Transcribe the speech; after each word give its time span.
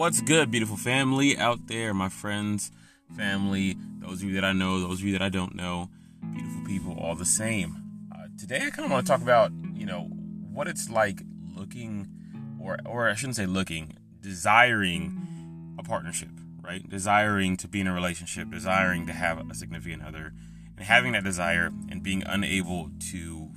What's 0.00 0.22
good, 0.22 0.50
beautiful 0.50 0.78
family 0.78 1.36
out 1.36 1.66
there, 1.66 1.92
my 1.92 2.08
friends, 2.08 2.72
family, 3.18 3.76
those 3.98 4.22
of 4.22 4.30
you 4.30 4.34
that 4.36 4.44
I 4.46 4.54
know, 4.54 4.80
those 4.80 5.00
of 5.00 5.04
you 5.04 5.12
that 5.12 5.20
I 5.20 5.28
don't 5.28 5.54
know, 5.54 5.90
beautiful 6.32 6.64
people, 6.64 6.96
all 6.98 7.14
the 7.14 7.26
same. 7.26 7.76
Uh, 8.10 8.28
today, 8.38 8.62
I 8.66 8.70
kind 8.70 8.86
of 8.86 8.90
want 8.92 9.04
to 9.06 9.12
talk 9.12 9.20
about, 9.20 9.52
you 9.74 9.84
know, 9.84 10.04
what 10.54 10.68
it's 10.68 10.88
like 10.88 11.20
looking, 11.54 12.08
or 12.58 12.78
or 12.86 13.10
I 13.10 13.14
shouldn't 13.14 13.36
say 13.36 13.44
looking, 13.44 13.98
desiring 14.22 15.76
a 15.78 15.82
partnership, 15.82 16.30
right? 16.62 16.88
Desiring 16.88 17.58
to 17.58 17.68
be 17.68 17.82
in 17.82 17.86
a 17.86 17.92
relationship, 17.92 18.50
desiring 18.50 19.06
to 19.06 19.12
have 19.12 19.50
a 19.50 19.54
significant 19.54 20.02
other, 20.02 20.32
and 20.78 20.86
having 20.86 21.12
that 21.12 21.24
desire 21.24 21.66
and 21.90 22.02
being 22.02 22.22
unable 22.24 22.90
to 23.10 23.50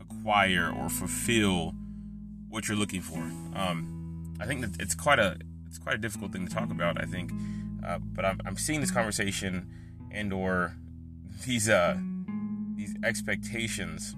acquire 0.00 0.70
or 0.70 0.88
fulfill 0.88 1.74
what 2.48 2.68
you're 2.68 2.78
looking 2.78 3.02
for. 3.02 3.18
Um, 3.18 4.36
I 4.38 4.46
think 4.46 4.60
that 4.60 4.80
it's 4.80 4.94
quite 4.94 5.18
a 5.18 5.38
it's 5.76 5.84
quite 5.84 5.96
a 5.96 5.98
difficult 5.98 6.32
thing 6.32 6.46
to 6.46 6.54
talk 6.54 6.70
about. 6.70 7.00
I 7.00 7.04
think, 7.04 7.30
uh, 7.86 7.98
but 7.98 8.24
I'm, 8.24 8.40
I'm 8.46 8.56
seeing 8.56 8.80
this 8.80 8.90
conversation 8.90 9.70
and 10.10 10.32
or 10.32 10.74
these 11.44 11.68
uh 11.68 11.98
these 12.76 12.94
expectations 13.04 14.16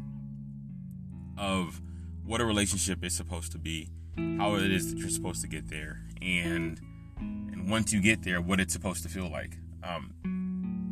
of 1.37 1.81
what 2.25 2.41
a 2.41 2.45
relationship 2.45 3.05
is 3.05 3.15
supposed 3.15 3.53
to 3.53 3.59
be, 3.59 3.91
how 4.39 4.55
it 4.55 4.71
is 4.71 4.93
that 4.93 4.98
you're 4.98 5.09
supposed 5.09 5.41
to 5.43 5.48
get 5.48 5.69
there, 5.69 6.03
and 6.23 6.81
and 7.19 7.69
once 7.69 7.93
you 7.93 8.01
get 8.01 8.23
there, 8.23 8.41
what 8.41 8.61
it's 8.61 8.73
supposed 8.73 9.03
to 9.03 9.09
feel 9.09 9.29
like. 9.29 9.56
Um, 9.83 10.15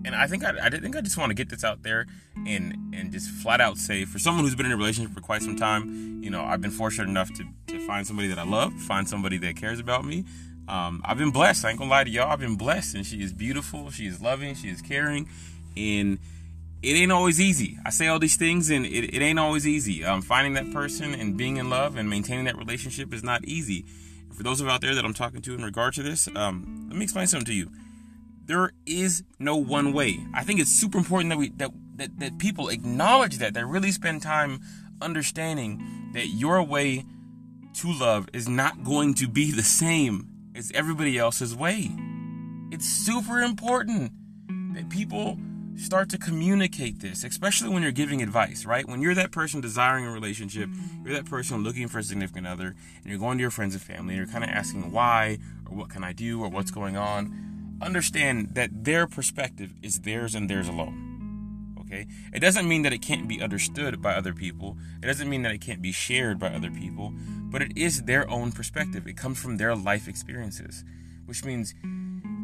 and 0.05 0.15
I 0.15 0.27
think 0.27 0.45
I, 0.45 0.53
I 0.63 0.71
think 0.71 0.97
I 0.97 1.01
just 1.01 1.17
want 1.17 1.31
to 1.31 1.35
get 1.35 1.49
this 1.49 1.65
out 1.65 1.83
there 1.83 2.07
and 2.47 2.95
and 2.95 3.13
just 3.13 3.29
flat 3.29 3.61
out 3.61 3.77
say 3.77 4.05
for 4.05 4.19
someone 4.19 4.45
who's 4.45 4.55
been 4.55 4.67
in 4.67 4.73
a 4.73 4.77
relationship 4.77 5.13
for 5.13 5.21
quite 5.21 5.43
some 5.43 5.57
time, 5.57 6.23
you 6.23 6.31
know, 6.31 6.45
I've 6.45 6.61
been 6.61 6.71
fortunate 6.71 7.09
enough 7.09 7.33
to, 7.35 7.45
to 7.69 7.87
find 7.87 8.07
somebody 8.07 8.29
that 8.29 8.39
I 8.39 8.45
love, 8.45 8.73
find 8.73 9.09
somebody 9.09 9.39
that 9.39 9.57
cares 9.57 9.79
about 9.79 10.05
me. 10.05 10.25
Um, 10.69 11.03
I've 11.05 11.19
been 11.19 11.31
blessed. 11.31 11.65
I 11.65 11.71
ain't 11.71 11.79
gonna 11.79 11.91
lie 11.91 12.05
to 12.05 12.11
y'all. 12.11 12.31
I've 12.31 12.41
been 12.41 12.57
blessed, 12.57 12.95
and 12.95 13.07
she 13.07 13.23
is 13.23 13.33
beautiful. 13.33 13.91
She 13.91 14.07
is 14.07 14.21
loving. 14.21 14.55
She 14.55 14.69
is 14.69 14.83
caring, 14.83 15.29
and 15.77 16.19
it 16.83 16.93
ain't 16.93 17.13
always 17.13 17.41
easy. 17.41 17.79
I 17.85 17.91
say 17.91 18.09
all 18.09 18.19
these 18.19 18.37
things, 18.37 18.71
and 18.71 18.85
it, 18.85 19.15
it 19.15 19.23
ain't 19.23 19.39
always 19.39 19.67
easy. 19.67 20.05
Um, 20.05 20.23
finding 20.23 20.55
that 20.55 20.73
person 20.73 21.15
and 21.15 21.37
being 21.37 21.57
in 21.57 21.71
love 21.71 21.97
and 21.97 22.11
maintaining 22.11 22.45
that 22.47 22.57
relationship 22.57 23.15
is 23.15 23.23
not 23.23 23.45
easy. 23.45 23.85
For 24.33 24.43
those 24.43 24.61
of 24.61 24.69
out 24.69 24.81
there 24.81 24.95
that 24.95 25.05
I'm 25.05 25.15
talking 25.15 25.41
to 25.43 25.55
in 25.55 25.65
regard 25.65 25.95
to 25.95 26.03
this, 26.03 26.29
um, 26.35 26.87
let 26.89 26.99
me 26.99 27.05
explain 27.05 27.27
something 27.27 27.47
to 27.47 27.55
you 27.55 27.71
there 28.47 28.73
is 28.87 29.25
no 29.39 29.57
one 29.57 29.93
way. 29.93 30.25
I 30.33 30.45
think 30.45 30.61
it's 30.61 30.71
super 30.71 30.99
important 30.99 31.31
that 31.31 31.39
we 31.39 31.51
that 31.51 31.71
that, 31.97 32.19
that 32.21 32.39
people 32.39 32.69
acknowledge 32.69 33.39
that, 33.39 33.55
that 33.55 33.67
really 33.67 33.91
spend 33.91 34.23
time 34.23 34.61
understanding 35.01 36.11
that 36.15 36.29
your 36.29 36.63
way 36.63 37.05
to 37.75 37.93
love 37.93 38.29
is 38.33 38.49
not 38.49 38.85
going 38.85 39.15
to 39.15 39.29
be 39.29 39.51
the 39.51 39.63
same 39.63 40.29
as 40.57 40.73
everybody 40.73 41.19
else's 41.19 41.55
way. 41.55 41.91
It's 42.71 42.87
super 42.87 43.41
important 43.41 44.13
that 44.75 44.89
people 44.89 45.39
start 45.77 46.09
to 46.09 46.19
communicate 46.19 47.01
this, 47.01 47.23
especially 47.23 47.69
when 47.69 47.83
you're 47.83 47.93
giving 47.93 48.23
advice, 48.23 48.65
right? 48.65 48.89
When 48.89 49.03
you're 49.03 49.15
that 49.15 49.31
person 49.31 49.61
desiring 49.61 50.07
a 50.07 50.11
relationship, 50.11 50.71
you're 51.05 51.15
that 51.15 51.27
person 51.27 51.63
looking 51.63 51.87
for 51.87 51.99
a 51.99 52.03
significant 52.03 52.47
other, 52.47 52.69
and 52.69 53.07
you're 53.07 53.19
going 53.19 53.39
to 53.39 53.43
your 53.43 53.51
friends 53.51 53.75
and 53.75 53.83
family, 53.83 54.15
and 54.15 54.25
you're 54.25 54.33
kind 54.33 54.45
of 54.45 54.51
asking 54.51 54.91
why, 54.91 55.39
or 55.69 55.77
what 55.77 55.91
can 55.91 56.03
I 56.03 56.13
do, 56.13 56.43
or 56.43 56.49
what's 56.49 56.71
going 56.71 56.97
on 56.97 57.47
understand 57.83 58.55
that 58.55 58.85
their 58.85 59.07
perspective 59.07 59.75
is 59.83 60.01
theirs 60.01 60.35
and 60.35 60.49
theirs 60.49 60.69
alone. 60.69 61.75
Okay? 61.81 62.07
It 62.33 62.41
doesn't 62.41 62.69
mean 62.69 62.83
that 62.83 62.93
it 62.93 63.03
can't 63.03 63.29
be 63.29 63.41
understood 63.41 64.03
by 64.03 64.15
other 64.15 64.33
people. 64.33 64.77
It 65.03 65.07
doesn't 65.07 65.29
mean 65.29 65.43
that 65.43 65.53
it 65.53 65.61
can't 65.61 65.83
be 65.83 65.93
shared 65.93 66.39
by 66.39 66.49
other 66.49 66.71
people, 66.71 67.13
but 67.51 67.63
it 67.63 67.73
is 67.77 68.03
their 68.03 68.29
own 68.31 68.53
perspective. 68.53 69.07
It 69.07 69.17
comes 69.17 69.41
from 69.41 69.57
their 69.57 69.75
life 69.75 70.09
experiences, 70.09 70.85
which 71.27 71.45
means 71.45 71.75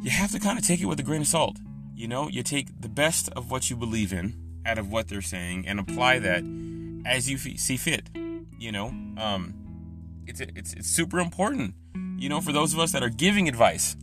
you 0.03 0.11
have 0.11 0.31
to 0.33 0.39
kind 0.39 0.59
of 0.59 0.67
take 0.67 0.81
it 0.81 0.87
with 0.87 1.01
a 1.01 1.03
grain 1.03 1.23
of 1.23 1.27
salt. 1.27 1.59
You 1.95 2.09
know, 2.09 2.29
you 2.29 2.43
take 2.43 2.81
the 2.81 2.89
best 2.89 3.29
of 3.31 3.51
what 3.51 3.71
you 3.71 3.77
believe 3.77 4.13
in 4.13 4.35
out 4.65 4.79
of 4.79 4.91
what 4.91 5.09
they're 5.09 5.23
saying 5.23 5.67
and 5.67 5.79
apply 5.79 6.19
that 6.21 6.45
as 7.05 7.31
you 7.31 7.39
see 7.39 7.77
fit. 7.77 8.09
You 8.59 8.73
know, 8.73 8.87
um, 9.19 9.55
it's 10.27 10.41
it's 10.41 10.73
it's 10.73 10.89
super 10.89 11.19
important. 11.19 11.75
You 12.17 12.29
know, 12.29 12.41
for 12.41 12.53
those 12.53 12.73
of 12.73 12.79
us 12.79 12.93
that 12.93 13.03
are 13.03 13.09
giving 13.09 13.49
advice, 13.49 13.97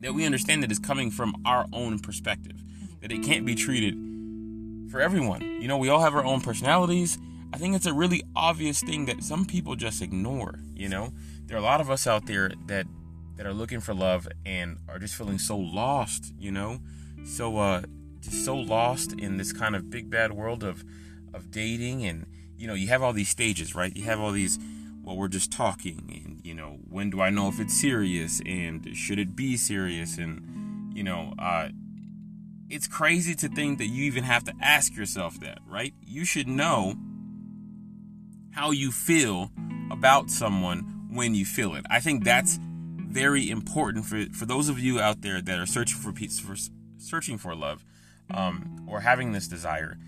that 0.00 0.14
we 0.14 0.26
understand 0.26 0.62
that 0.62 0.70
it's 0.70 0.80
coming 0.80 1.10
from 1.10 1.34
our 1.46 1.66
own 1.72 1.98
perspective, 1.98 2.62
that 3.00 3.10
it 3.10 3.22
can't 3.22 3.46
be 3.46 3.54
treated 3.54 3.94
for 4.90 5.00
everyone. 5.00 5.40
You 5.60 5.68
know, 5.68 5.78
we 5.78 5.88
all 5.88 6.00
have 6.00 6.14
our 6.14 6.24
own 6.24 6.40
personalities. 6.42 7.18
I 7.52 7.58
think 7.58 7.76
it's 7.76 7.86
a 7.86 7.92
really 7.92 8.22
obvious 8.34 8.80
thing 8.80 9.04
that 9.06 9.22
some 9.22 9.44
people 9.44 9.76
just 9.76 10.00
ignore, 10.00 10.54
you 10.74 10.88
know? 10.88 11.12
There 11.46 11.56
are 11.56 11.60
a 11.60 11.64
lot 11.64 11.80
of 11.80 11.90
us 11.90 12.06
out 12.06 12.26
there 12.26 12.52
that 12.66 12.86
that 13.36 13.46
are 13.46 13.52
looking 13.52 13.80
for 13.80 13.94
love 13.94 14.28
and 14.44 14.78
are 14.88 14.98
just 14.98 15.14
feeling 15.14 15.38
so 15.38 15.56
lost, 15.56 16.32
you 16.38 16.50
know? 16.50 16.78
So 17.24 17.58
uh 17.58 17.82
just 18.20 18.44
so 18.44 18.56
lost 18.56 19.12
in 19.12 19.36
this 19.36 19.52
kind 19.52 19.74
of 19.74 19.90
big 19.90 20.08
bad 20.08 20.32
world 20.32 20.62
of 20.62 20.84
of 21.34 21.50
dating 21.50 22.04
and 22.04 22.26
you 22.56 22.68
know, 22.68 22.74
you 22.74 22.88
have 22.88 23.02
all 23.02 23.12
these 23.12 23.28
stages, 23.28 23.74
right? 23.74 23.94
You 23.96 24.04
have 24.04 24.20
all 24.20 24.30
these 24.30 24.58
well, 25.02 25.16
we're 25.16 25.28
just 25.28 25.50
talking 25.50 26.22
and 26.24 26.40
you 26.44 26.54
know 26.54 26.78
when 26.88 27.10
do 27.10 27.20
i 27.20 27.30
know 27.30 27.48
if 27.48 27.60
it's 27.60 27.74
serious 27.74 28.40
and 28.46 28.96
should 28.96 29.18
it 29.18 29.34
be 29.34 29.56
serious 29.56 30.18
and 30.18 30.96
you 30.96 31.02
know 31.02 31.34
uh 31.38 31.68
it's 32.68 32.88
crazy 32.88 33.34
to 33.34 33.48
think 33.48 33.78
that 33.78 33.86
you 33.86 34.04
even 34.04 34.24
have 34.24 34.44
to 34.44 34.52
ask 34.60 34.96
yourself 34.96 35.38
that 35.40 35.58
right 35.66 35.94
you 36.00 36.24
should 36.24 36.48
know 36.48 36.94
how 38.52 38.70
you 38.70 38.90
feel 38.92 39.50
about 39.90 40.30
someone 40.30 41.08
when 41.10 41.34
you 41.34 41.44
feel 41.44 41.74
it 41.74 41.84
i 41.90 42.00
think 42.00 42.24
that's 42.24 42.58
very 43.08 43.50
important 43.50 44.04
for 44.04 44.24
for 44.32 44.46
those 44.46 44.68
of 44.68 44.78
you 44.78 45.00
out 45.00 45.20
there 45.20 45.42
that 45.42 45.58
are 45.58 45.66
searching 45.66 45.98
for 45.98 46.12
peace 46.12 46.40
for 46.40 46.56
searching 46.96 47.36
for 47.36 47.54
love 47.54 47.84
um 48.30 48.86
or 48.88 49.00
having 49.00 49.32
this 49.32 49.48
desire 49.48 49.98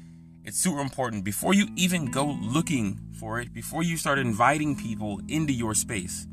it's 0.47 0.59
super 0.59 0.81
important 0.81 1.25
before 1.25 1.54
you 1.54 1.69
even 1.75 2.10
go 2.10 2.27
looking 2.27 3.00
for 3.19 3.41
it, 3.41 3.54
before 3.54 3.83
you 3.83 3.97
start 3.97 4.19
inviting 4.19 4.77
people 4.77 5.19
into 5.27 5.54
your 5.54 5.75
space. 5.75 6.27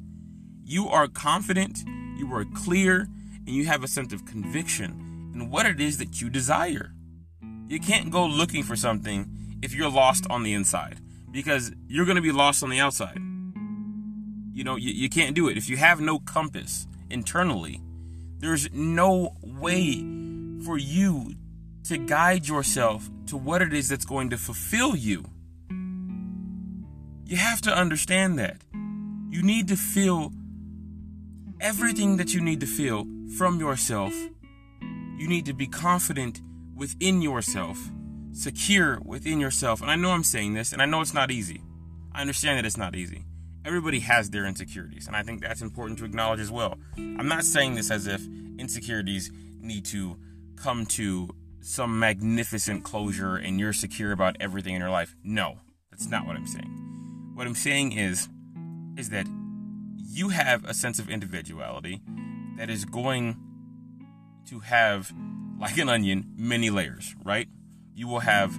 You 0.66 0.90
are 0.90 1.08
confident, 1.08 1.86
you 2.18 2.30
are 2.34 2.44
clear, 2.44 3.08
and 3.48 3.56
you 3.56 3.68
have 3.68 3.86
a 3.86 3.88
sense 3.88 4.12
of 4.12 4.26
conviction 4.26 5.32
in 5.34 5.50
what 5.50 5.66
it 5.66 5.80
is 5.80 5.98
that 6.00 6.20
you 6.20 6.30
desire. 6.30 6.92
You 7.70 7.80
can't 7.80 8.12
go 8.12 8.26
looking 8.26 8.64
for 8.64 8.76
something 8.76 9.60
if 9.62 9.74
you're 9.74 9.90
lost 9.90 10.28
on 10.30 10.44
the 10.44 10.54
inside 10.54 11.00
because 11.32 11.72
you're 11.88 12.06
going 12.06 12.18
to 12.18 12.22
be 12.22 12.32
lost 12.32 12.64
on 12.64 12.70
the 12.70 12.80
outside. 12.80 13.18
You 14.54 14.64
know, 14.64 14.76
you, 14.76 14.92
you 14.92 15.10
can't 15.10 15.36
do 15.36 15.48
it. 15.48 15.58
If 15.58 15.70
you 15.70 15.78
have 15.78 16.02
no 16.02 16.20
compass 16.20 16.88
internally, 17.10 17.82
there's 18.40 18.72
no 18.74 19.36
way 19.42 20.06
for 20.66 20.78
you 20.78 21.36
to 21.86 21.98
guide 21.98 22.48
yourself 22.48 23.10
to 23.28 23.38
what 23.38 23.62
it 23.62 23.74
is 23.74 23.90
that's 23.90 24.06
going 24.06 24.30
to 24.30 24.38
fulfill 24.38 24.96
you. 24.96 25.26
You 27.26 27.38
have 27.38 27.62
to 27.62 27.76
understand 27.76 28.38
that. 28.40 28.58
You 29.30 29.42
need 29.42 29.70
to 29.70 29.78
feel 29.78 30.34
everything 31.62 32.18
that 32.18 32.34
you 32.34 32.42
need 32.42 32.60
to 32.60 32.66
feel 32.66 33.06
from 33.38 33.60
yourself. 33.60 34.14
You 35.18 35.28
need 35.28 35.46
to 35.46 35.54
be 35.54 35.68
confident 35.68 36.42
within 36.76 37.22
yourself, 37.22 37.78
secure 38.34 39.00
within 39.04 39.40
yourself. 39.40 39.82
And 39.82 39.92
I 39.92 39.96
know 39.96 40.12
I'm 40.12 40.24
saying 40.24 40.54
this, 40.54 40.74
and 40.74 40.82
I 40.82 40.86
know 40.86 41.02
it's 41.02 41.14
not 41.14 41.32
easy. 41.32 41.62
I 42.14 42.22
understand 42.22 42.58
that 42.58 42.66
it's 42.66 42.78
not 42.78 42.96
easy. 42.96 43.26
Everybody 43.64 44.00
has 44.00 44.30
their 44.30 44.46
insecurities, 44.46 45.08
and 45.08 45.16
I 45.16 45.24
think 45.24 45.42
that's 45.42 45.62
important 45.62 46.00
to 46.00 46.06
acknowledge 46.06 46.40
as 46.40 46.52
well. 46.52 46.78
I'm 46.98 47.28
not 47.28 47.44
saying 47.44 47.76
this 47.76 47.92
as 47.92 48.08
if 48.08 48.22
insecurities 48.58 49.32
need 49.60 49.86
to 49.86 50.18
come 50.56 50.86
to 50.86 51.30
some 51.62 52.00
magnificent 52.00 52.84
closure 52.84 53.36
and 53.36 53.60
you're 53.60 53.74
secure 53.74 54.12
about 54.12 54.36
everything 54.40 54.74
in 54.74 54.82
your 54.82 54.90
life. 54.90 55.16
No, 55.24 55.60
that's 55.92 56.08
not 56.08 56.26
what 56.26 56.36
I'm 56.36 56.48
saying. 56.48 57.32
What 57.36 57.48
I'm 57.48 57.56
saying 57.56 57.94
is 57.94 58.28
is 58.98 59.10
that 59.10 59.26
you 59.96 60.30
have 60.30 60.66
a 60.66 60.74
sense 60.74 61.00
of 61.00 61.10
individuality 61.10 62.02
that 62.58 62.70
is 62.70 62.84
going 62.84 63.38
to 64.48 64.60
have 64.60 65.14
like 65.60 65.78
an 65.78 65.88
onion 65.88 66.34
many 66.36 66.70
layers, 66.70 67.16
right? 67.24 67.48
You 67.94 68.08
will 68.08 68.20
have 68.20 68.58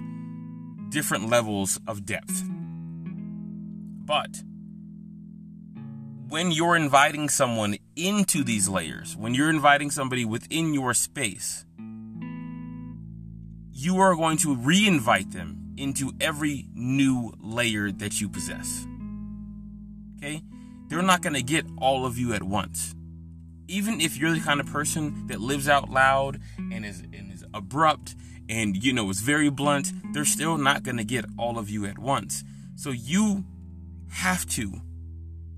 different 0.89 1.29
levels 1.29 1.79
of 1.87 2.05
depth. 2.05 2.43
But 4.05 4.43
when 6.29 6.51
you're 6.51 6.75
inviting 6.75 7.29
someone 7.29 7.77
into 7.95 8.43
these 8.43 8.67
layers, 8.67 9.15
when 9.15 9.33
you're 9.33 9.49
inviting 9.49 9.91
somebody 9.91 10.25
within 10.25 10.73
your 10.73 10.93
space, 10.93 11.65
you 13.71 13.99
are 13.99 14.15
going 14.15 14.37
to 14.37 14.55
re-invite 14.55 15.31
them 15.31 15.73
into 15.77 16.11
every 16.21 16.67
new 16.73 17.33
layer 17.39 17.91
that 17.91 18.21
you 18.21 18.29
possess. 18.29 18.87
Okay? 20.17 20.41
They're 20.87 21.01
not 21.01 21.21
going 21.21 21.33
to 21.33 21.43
get 21.43 21.65
all 21.77 22.05
of 22.05 22.17
you 22.17 22.33
at 22.33 22.43
once. 22.43 22.95
Even 23.67 23.99
if 24.01 24.17
you're 24.17 24.33
the 24.33 24.39
kind 24.39 24.59
of 24.59 24.67
person 24.67 25.27
that 25.27 25.41
lives 25.41 25.67
out 25.67 25.89
loud 25.89 26.39
and 26.57 26.85
is 26.85 26.99
and 26.99 27.31
is 27.31 27.43
abrupt 27.53 28.15
and 28.49 28.83
you 28.83 28.93
know 28.93 29.09
it's 29.09 29.21
very 29.21 29.49
blunt, 29.49 29.91
they're 30.13 30.25
still 30.25 30.57
not 30.57 30.83
going 30.83 30.97
to 30.97 31.03
get 31.03 31.25
all 31.37 31.57
of 31.57 31.69
you 31.69 31.85
at 31.85 31.97
once. 31.97 32.43
So 32.75 32.91
you 32.91 33.45
have 34.09 34.45
to 34.51 34.81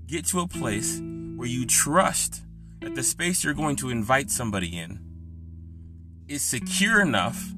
get 0.06 0.26
to 0.26 0.40
a 0.40 0.48
place 0.48 1.00
where 1.36 1.48
you 1.48 1.66
trust 1.66 2.42
that 2.80 2.94
the 2.94 3.02
space 3.02 3.44
you're 3.44 3.54
going 3.54 3.76
to 3.76 3.90
invite 3.90 4.30
somebody 4.30 4.78
in 4.78 5.00
is 6.28 6.42
secure 6.42 7.00
enough 7.00 7.52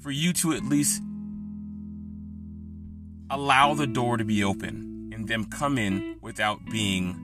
for 0.00 0.10
you 0.10 0.32
to 0.32 0.52
at 0.52 0.64
least 0.64 1.02
allow 3.30 3.74
the 3.74 3.86
door 3.86 4.16
to 4.16 4.24
be 4.24 4.42
open 4.42 5.10
and 5.14 5.28
them 5.28 5.44
come 5.44 5.78
in 5.78 6.16
without 6.20 6.58
being 6.70 7.16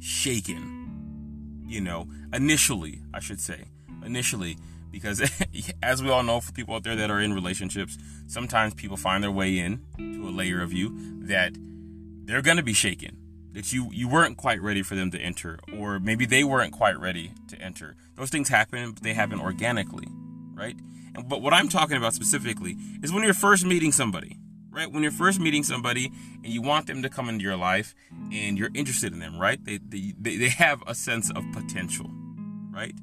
shaken. 0.00 1.64
You 1.66 1.80
know, 1.80 2.08
initially, 2.32 3.00
I 3.12 3.20
should 3.20 3.40
say, 3.40 3.64
initially, 4.04 4.56
because 4.90 5.20
as 5.82 6.02
we 6.02 6.10
all 6.10 6.22
know, 6.22 6.40
for 6.40 6.52
people 6.52 6.74
out 6.74 6.84
there 6.84 6.96
that 6.96 7.10
are 7.10 7.20
in 7.20 7.32
relationships, 7.32 7.98
sometimes 8.26 8.74
people 8.74 8.96
find 8.96 9.22
their 9.22 9.30
way 9.30 9.58
in 9.58 9.80
to 9.98 10.28
a 10.28 10.30
layer 10.30 10.62
of 10.62 10.72
you 10.72 10.94
that 11.26 11.52
they're 12.24 12.42
going 12.42 12.56
to 12.56 12.62
be 12.62 12.72
shaken 12.72 13.16
that 13.52 13.72
you 13.72 13.88
you 13.90 14.06
weren't 14.06 14.36
quite 14.36 14.60
ready 14.60 14.82
for 14.82 14.94
them 14.94 15.10
to 15.10 15.18
enter 15.18 15.58
or 15.78 15.98
maybe 15.98 16.26
they 16.26 16.44
weren't 16.44 16.72
quite 16.72 16.98
ready 17.00 17.32
to 17.48 17.58
enter. 17.58 17.96
Those 18.14 18.28
things 18.28 18.50
happen 18.50 18.92
but 18.92 19.02
they 19.02 19.14
happen 19.14 19.40
organically 19.40 20.08
right? 20.52 20.76
And, 21.14 21.28
but 21.28 21.40
what 21.40 21.54
i'm 21.54 21.68
talking 21.68 21.96
about 21.96 22.12
specifically 22.14 22.76
is 23.02 23.12
when 23.12 23.22
you're 23.22 23.34
first 23.34 23.64
meeting 23.64 23.92
somebody 23.92 24.38
right? 24.76 24.92
When 24.92 25.02
you're 25.02 25.10
first 25.10 25.40
meeting 25.40 25.62
somebody 25.62 26.12
and 26.44 26.52
you 26.52 26.60
want 26.60 26.86
them 26.86 27.02
to 27.02 27.08
come 27.08 27.30
into 27.30 27.42
your 27.42 27.56
life 27.56 27.94
and 28.30 28.58
you're 28.58 28.68
interested 28.74 29.14
in 29.14 29.20
them 29.20 29.38
right? 29.38 29.62
They 29.64 29.78
they, 29.78 30.12
they 30.36 30.50
have 30.50 30.82
a 30.86 30.94
sense 30.94 31.30
of 31.30 31.42
potential 31.52 32.10
right 32.70 32.94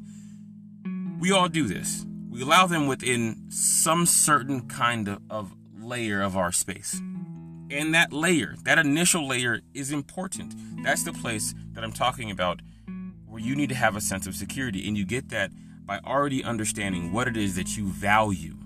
we 1.24 1.32
all 1.32 1.48
do 1.48 1.68
this 1.68 2.06
we 2.30 2.42
allow 2.42 2.68
them 2.68 2.88
within 2.88 3.50
some 3.50 4.06
certain 4.06 4.68
kind 4.68 5.08
of, 5.08 5.20
of 5.30 5.56
layer 5.80 6.22
of 6.22 6.36
our 6.36 6.52
space 6.52 7.00
and 7.74 7.96
that 7.96 8.14
layer, 8.14 8.56
that 8.66 8.78
initial 8.78 9.28
layer 9.28 9.62
is 9.74 9.92
important. 9.92 10.54
That's 10.84 11.04
the 11.04 11.14
place 11.14 11.56
that 11.72 11.84
I'm 11.84 11.92
talking 11.92 12.30
about 12.30 12.62
where 13.26 13.42
you 13.42 13.56
need 13.56 13.70
to 13.70 13.76
have 13.76 13.96
a 13.96 14.02
sense 14.02 14.28
of 14.28 14.36
security. 14.36 14.88
And 14.88 14.96
you 14.96 15.06
get 15.06 15.30
that 15.30 15.52
by 15.86 16.00
already 16.06 16.44
understanding 16.44 17.12
what 17.12 17.28
it 17.28 17.36
is 17.36 17.56
that 17.56 17.76
you 17.76 17.88
value. 17.88 18.58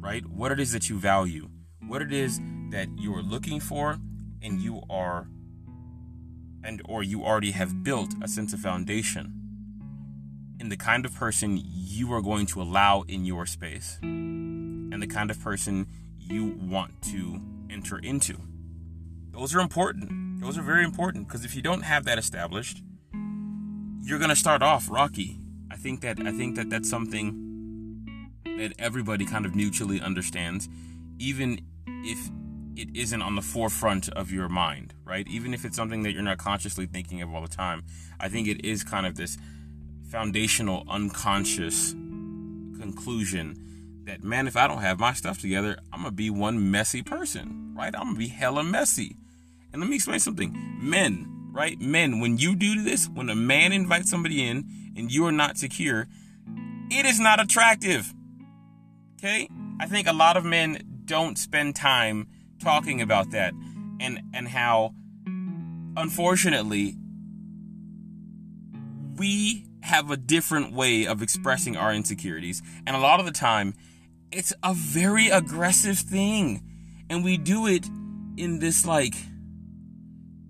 Right? 0.00 0.26
What 0.26 0.52
it 0.52 0.60
is 0.60 0.72
that 0.72 0.90
you 0.90 0.98
value. 0.98 1.48
What 1.86 2.02
it 2.02 2.12
is 2.12 2.40
that 2.70 2.88
you 2.98 3.14
are 3.14 3.22
looking 3.22 3.60
for 3.60 3.98
and 4.42 4.60
you 4.60 4.82
are 4.90 5.28
and 6.62 6.82
or 6.84 7.02
you 7.02 7.24
already 7.24 7.52
have 7.52 7.82
built 7.82 8.12
a 8.20 8.28
sense 8.28 8.52
of 8.52 8.60
foundation 8.60 9.37
in 10.60 10.68
the 10.68 10.76
kind 10.76 11.04
of 11.04 11.14
person 11.14 11.60
you 11.62 12.12
are 12.12 12.22
going 12.22 12.46
to 12.46 12.60
allow 12.60 13.02
in 13.08 13.24
your 13.24 13.46
space 13.46 13.98
and 14.02 15.02
the 15.02 15.06
kind 15.06 15.30
of 15.30 15.40
person 15.40 15.86
you 16.18 16.58
want 16.60 17.00
to 17.02 17.40
enter 17.70 17.98
into. 17.98 18.36
Those 19.30 19.54
are 19.54 19.60
important. 19.60 20.40
Those 20.40 20.58
are 20.58 20.62
very 20.62 20.84
important 20.84 21.28
because 21.28 21.44
if 21.44 21.54
you 21.54 21.62
don't 21.62 21.82
have 21.82 22.04
that 22.04 22.18
established, 22.18 22.82
you're 24.02 24.18
going 24.18 24.30
to 24.30 24.36
start 24.36 24.62
off 24.62 24.90
rocky. 24.90 25.40
I 25.70 25.76
think 25.76 26.00
that 26.00 26.18
I 26.20 26.32
think 26.32 26.56
that 26.56 26.70
that's 26.70 26.88
something 26.88 27.44
that 28.44 28.72
everybody 28.78 29.24
kind 29.24 29.46
of 29.46 29.54
mutually 29.54 30.00
understands 30.00 30.68
even 31.18 31.60
if 31.86 32.30
it 32.76 32.88
isn't 32.96 33.22
on 33.22 33.34
the 33.34 33.42
forefront 33.42 34.08
of 34.10 34.30
your 34.30 34.48
mind, 34.48 34.94
right? 35.04 35.26
Even 35.28 35.52
if 35.52 35.64
it's 35.64 35.76
something 35.76 36.04
that 36.04 36.12
you're 36.12 36.22
not 36.22 36.38
consciously 36.38 36.86
thinking 36.86 37.20
of 37.22 37.34
all 37.34 37.42
the 37.42 37.48
time. 37.48 37.84
I 38.20 38.28
think 38.28 38.46
it 38.46 38.64
is 38.64 38.84
kind 38.84 39.04
of 39.04 39.16
this 39.16 39.36
foundational 40.08 40.84
unconscious 40.88 41.92
conclusion 41.92 43.64
that 44.04 44.24
man, 44.24 44.48
if 44.48 44.56
I 44.56 44.66
don't 44.66 44.78
have 44.78 44.98
my 44.98 45.12
stuff 45.12 45.38
together, 45.38 45.76
I'm 45.92 46.00
gonna 46.00 46.12
be 46.12 46.30
one 46.30 46.70
messy 46.70 47.02
person, 47.02 47.74
right? 47.76 47.94
I'm 47.94 48.06
gonna 48.06 48.18
be 48.18 48.28
hella 48.28 48.64
messy. 48.64 49.16
And 49.72 49.82
let 49.82 49.90
me 49.90 49.96
explain 49.96 50.18
something. 50.18 50.78
Men, 50.80 51.50
right? 51.52 51.78
Men, 51.78 52.20
when 52.20 52.38
you 52.38 52.56
do 52.56 52.82
this, 52.82 53.08
when 53.08 53.28
a 53.28 53.34
man 53.34 53.72
invites 53.72 54.10
somebody 54.10 54.48
in 54.48 54.64
and 54.96 55.12
you 55.12 55.26
are 55.26 55.32
not 55.32 55.58
secure, 55.58 56.08
it 56.90 57.04
is 57.04 57.20
not 57.20 57.38
attractive. 57.38 58.14
Okay? 59.18 59.48
I 59.78 59.86
think 59.86 60.08
a 60.08 60.12
lot 60.12 60.38
of 60.38 60.44
men 60.44 61.02
don't 61.04 61.36
spend 61.36 61.76
time 61.76 62.28
talking 62.60 63.02
about 63.02 63.30
that 63.30 63.52
and 64.00 64.20
and 64.32 64.48
how 64.48 64.94
unfortunately 65.96 66.96
we 69.16 69.67
have 69.82 70.10
a 70.10 70.16
different 70.16 70.72
way 70.72 71.06
of 71.06 71.22
expressing 71.22 71.76
our 71.76 71.92
insecurities. 71.92 72.62
And 72.86 72.96
a 72.96 73.00
lot 73.00 73.20
of 73.20 73.26
the 73.26 73.32
time 73.32 73.74
it's 74.30 74.52
a 74.62 74.74
very 74.74 75.28
aggressive 75.28 75.98
thing. 75.98 76.62
And 77.08 77.24
we 77.24 77.38
do 77.38 77.66
it 77.66 77.86
in 78.36 78.58
this 78.58 78.86
like 78.86 79.14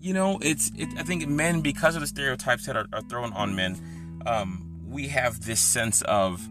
you 0.01 0.13
know 0.13 0.39
it's 0.43 0.71
it, 0.77 0.89
i 0.97 1.03
think 1.03 1.27
men 1.27 1.61
because 1.61 1.97
of 1.97 2.01
the 2.01 2.07
stereotypes 2.07 2.67
that 2.67 2.77
are, 2.77 2.87
are 2.93 3.01
thrown 3.03 3.33
on 3.33 3.57
men 3.57 4.23
um, 4.27 4.83
we 4.87 5.09
have 5.09 5.45
this 5.45 5.59
sense 5.59 6.03
of 6.03 6.47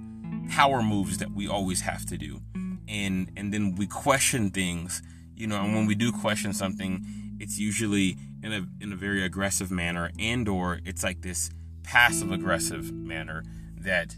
power 0.50 0.82
moves 0.82 1.18
that 1.18 1.32
we 1.32 1.48
always 1.48 1.82
have 1.82 2.06
to 2.06 2.18
do. 2.18 2.42
And 2.88 3.32
and 3.36 3.54
then 3.54 3.76
we 3.76 3.86
question 3.88 4.50
things 4.50 5.02
you 5.36 5.48
know 5.48 5.58
and 5.58 5.76
when 5.76 5.86
we 5.86 5.96
do 5.96 6.12
question 6.12 6.54
something 6.54 7.06
it's 7.40 7.60
usually 7.60 8.18
in 8.42 8.54
a 8.54 8.66
in 8.82 8.94
a 8.94 8.96
very 8.96 9.24
aggressive 9.24 9.70
manner 9.70 10.12
and 10.18 10.48
or 10.48 10.80
it's 10.86 11.04
like 11.04 11.22
this 11.22 11.50
passive 11.88 12.34
aggressive 12.34 12.92
manner 12.92 13.44
that 13.78 14.14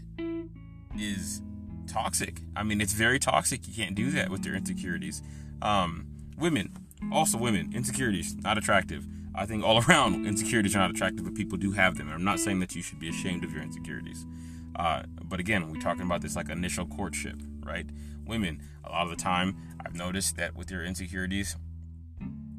is 0.98 1.40
toxic. 1.86 2.40
I 2.56 2.64
mean, 2.64 2.80
it's 2.80 2.94
very 2.94 3.20
toxic. 3.20 3.68
You 3.68 3.74
can't 3.74 3.94
do 3.94 4.10
that 4.10 4.28
with 4.28 4.44
your 4.44 4.56
insecurities. 4.56 5.22
Um, 5.62 6.08
women, 6.36 6.72
also 7.12 7.38
women, 7.38 7.70
insecurities, 7.72 8.34
not 8.34 8.58
attractive. 8.58 9.06
I 9.36 9.46
think 9.46 9.62
all 9.62 9.84
around 9.88 10.26
insecurities 10.26 10.74
are 10.74 10.80
not 10.80 10.90
attractive, 10.90 11.24
but 11.24 11.36
people 11.36 11.56
do 11.58 11.70
have 11.70 11.96
them. 11.96 12.08
And 12.08 12.14
I'm 12.14 12.24
not 12.24 12.40
saying 12.40 12.58
that 12.58 12.74
you 12.74 12.82
should 12.82 12.98
be 12.98 13.08
ashamed 13.08 13.44
of 13.44 13.52
your 13.52 13.62
insecurities. 13.62 14.26
Uh, 14.74 15.04
but 15.22 15.38
again, 15.38 15.70
we're 15.70 15.80
talking 15.80 16.02
about 16.02 16.22
this 16.22 16.34
like 16.34 16.48
initial 16.48 16.86
courtship, 16.86 17.36
right? 17.64 17.86
Women, 18.26 18.60
a 18.84 18.90
lot 18.90 19.04
of 19.04 19.10
the 19.10 19.16
time, 19.16 19.56
I've 19.86 19.94
noticed 19.94 20.36
that 20.38 20.56
with 20.56 20.72
your 20.72 20.84
insecurities, 20.84 21.56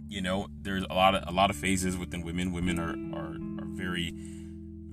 you 0.07 0.21
know, 0.21 0.47
there's 0.61 0.85
a 0.89 0.93
lot 0.93 1.15
of 1.15 1.23
a 1.27 1.31
lot 1.31 1.49
of 1.49 1.55
phases 1.57 1.97
within 1.97 2.21
women. 2.21 2.51
Women 2.53 2.79
are 2.79 2.95
are, 3.17 3.63
are 3.63 3.67
very, 3.67 4.13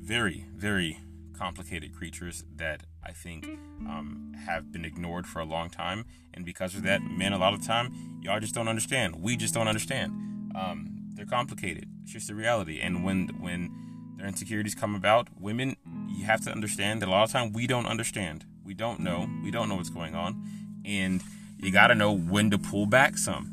very, 0.09 0.47
very 0.57 0.99
complicated 1.39 1.95
creatures 1.95 2.43
that 2.57 2.83
I 3.05 3.13
think 3.13 3.45
um, 3.87 4.33
have 4.47 4.73
been 4.73 4.87
ignored 4.87 5.27
for 5.27 5.41
a 5.41 5.45
long 5.45 5.69
time. 5.69 6.07
And 6.33 6.47
because 6.47 6.75
of 6.75 6.83
that, 6.85 7.03
men, 7.03 7.35
a 7.35 7.39
lot 7.39 7.53
of 7.53 7.63
time, 7.63 8.19
y'all 8.23 8.41
just 8.41 8.55
don't 8.55 8.69
understand. 8.69 9.17
We 9.17 9.37
just 9.37 9.53
don't 9.53 9.69
understand. 9.69 10.13
Um, 10.57 11.11
they're 11.13 11.27
complicated. 11.27 11.85
It's 12.03 12.13
just 12.13 12.29
the 12.29 12.35
reality. 12.35 12.81
And 12.81 13.05
when 13.05 13.29
when 13.39 13.71
their 14.17 14.27
insecurities 14.27 14.75
come 14.75 14.95
about, 14.95 15.29
women, 15.39 15.77
you 16.09 16.25
have 16.25 16.41
to 16.45 16.51
understand 16.51 17.03
that 17.03 17.09
a 17.09 17.11
lot 17.11 17.25
of 17.25 17.31
time 17.31 17.53
we 17.53 17.67
don't 17.67 17.87
understand. 17.87 18.47
We 18.65 18.73
don't 18.73 19.01
know. 19.01 19.29
We 19.45 19.51
don't 19.51 19.69
know 19.69 19.77
what's 19.77 19.91
going 19.91 20.15
on, 20.15 20.43
and 20.87 21.23
you 21.59 21.71
got 21.71 21.89
to 21.89 21.95
know 21.95 22.13
when 22.13 22.51
to 22.51 22.59
pull 22.59 22.87
back 22.87 23.19
some. 23.19 23.53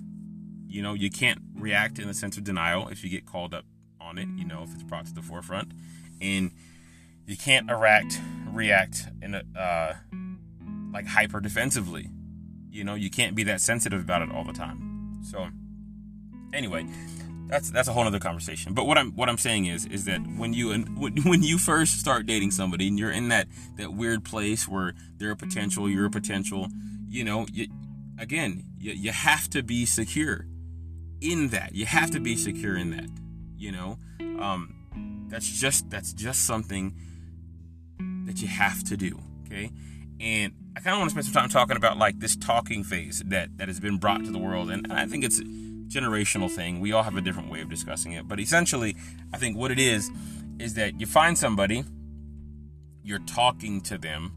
You 0.68 0.82
know, 0.82 0.94
you 0.94 1.10
can't 1.10 1.41
react 1.53 2.00
in 2.00 2.08
a 2.08 2.13
sense 2.13 2.38
of 2.38 2.46
denial 2.46 2.88
if 2.88 3.03
you 3.03 3.10
get 3.10 3.25
called 3.25 3.53
up 3.53 3.65
on 4.00 4.18
it. 4.18 4.29
You 4.38 4.46
know, 4.46 4.63
if 4.63 4.74
it's 4.74 4.84
brought 4.84 5.06
to 5.08 5.13
the 5.13 5.22
forefront, 5.22 5.74
and 6.22 6.51
you 7.25 7.38
can't 7.38 7.69
react 7.69 8.19
react 8.51 9.07
in 9.22 9.36
a 9.36 9.43
uh, 9.57 9.95
like 10.93 11.07
hyper 11.07 11.39
defensively. 11.39 12.10
You 12.69 12.84
know, 12.84 12.95
you 12.95 13.10
can't 13.10 13.36
be 13.36 13.43
that 13.43 13.62
sensitive 13.62 14.01
about 14.01 14.22
it 14.22 14.31
all 14.31 14.43
the 14.43 14.53
time. 14.53 15.22
So 15.24 15.48
anyway, 16.53 16.86
that's 17.48 17.69
that's 17.72 17.88
a 17.88 17.93
whole 17.93 18.03
other 18.03 18.19
conversation. 18.19 18.74
But 18.74 18.86
what 18.86 18.98
I'm 18.98 19.12
what 19.12 19.29
I'm 19.29 19.38
saying 19.38 19.65
is 19.65 19.86
is 19.86 20.05
that 20.05 20.22
when 20.38 20.53
you 20.53 20.72
and 20.72 20.98
when 21.25 21.43
you 21.43 21.57
first 21.57 22.00
start 22.00 22.25
dating 22.25 22.51
somebody 22.51 22.88
and 22.88 22.98
you're 22.98 23.12
in 23.12 23.29
that 23.29 23.48
that 23.77 23.93
weird 23.93 24.24
place 24.24 24.67
where 24.67 24.93
they're 25.17 25.31
a 25.31 25.36
potential, 25.36 25.89
you're 25.89 26.05
a 26.05 26.12
potential, 26.12 26.67
you 27.07 27.24
know, 27.24 27.45
you, 27.51 27.67
again, 28.17 28.63
you, 28.77 28.93
you 28.93 29.12
have 29.12 29.50
to 29.51 29.63
be 29.63 29.86
secure 29.86 30.45
in 31.22 31.50
that. 31.50 31.74
You 31.75 31.86
have 31.86 32.12
to 32.12 32.19
be 32.19 32.36
secure 32.36 32.75
in 32.75 32.91
that. 32.91 33.10
You 33.57 33.72
know, 33.72 33.98
um, 34.39 34.75
that's 35.27 35.48
just 35.48 35.89
that's 35.89 36.13
just 36.13 36.46
something 36.46 36.96
that 38.25 38.41
you 38.41 38.48
have 38.48 38.84
to 38.86 38.98
do. 38.98 39.20
Okay. 39.46 39.72
And 40.20 40.53
I 40.75 40.79
kind 40.79 40.94
of 40.94 41.00
want 41.00 41.10
to 41.10 41.13
spend 41.13 41.25
some 41.25 41.34
time 41.34 41.50
talking 41.50 41.77
about 41.77 41.98
like 41.98 42.20
this 42.20 42.36
talking 42.36 42.84
phase 42.84 43.24
that 43.27 43.58
that 43.58 43.67
has 43.67 43.79
been 43.79 43.98
brought 43.98 44.24
to 44.25 44.32
the 44.32 44.39
world, 44.39 44.70
and 44.70 44.91
I 44.91 45.05
think 45.05 45.24
it's 45.24 45.39
a 45.39 45.44
generational 45.44 46.50
thing. 46.50 46.79
We 46.79 46.91
all 46.91 47.03
have 47.03 47.15
a 47.15 47.22
different 47.22 47.50
way 47.50 47.62
of 47.62 47.70
discussing 47.70 48.13
it, 48.13 48.27
but 48.27 48.39
essentially, 48.39 48.96
I 49.34 49.38
think 49.38 49.58
what 49.58 49.72
it 49.72 49.79
is 49.79 50.10
is 50.60 50.74
that 50.75 51.00
you 51.00 51.05
find 51.05 51.38
somebody, 51.38 51.84
you're 53.03 53.20
talking 53.20 53.82
to 53.82 53.98
them, 53.98 54.34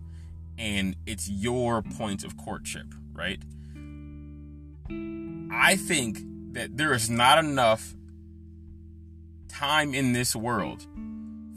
and 0.59 0.97
it's 1.07 1.28
your 1.28 1.83
point 1.83 2.25
of 2.25 2.37
courtship, 2.37 2.87
right? 3.12 3.40
I 5.50 5.76
think 5.76 6.18
that 6.52 6.76
there 6.76 6.92
is 6.92 7.09
not 7.09 7.38
enough 7.38 7.95
time 9.59 9.93
in 9.93 10.12
this 10.12 10.37
world 10.37 10.87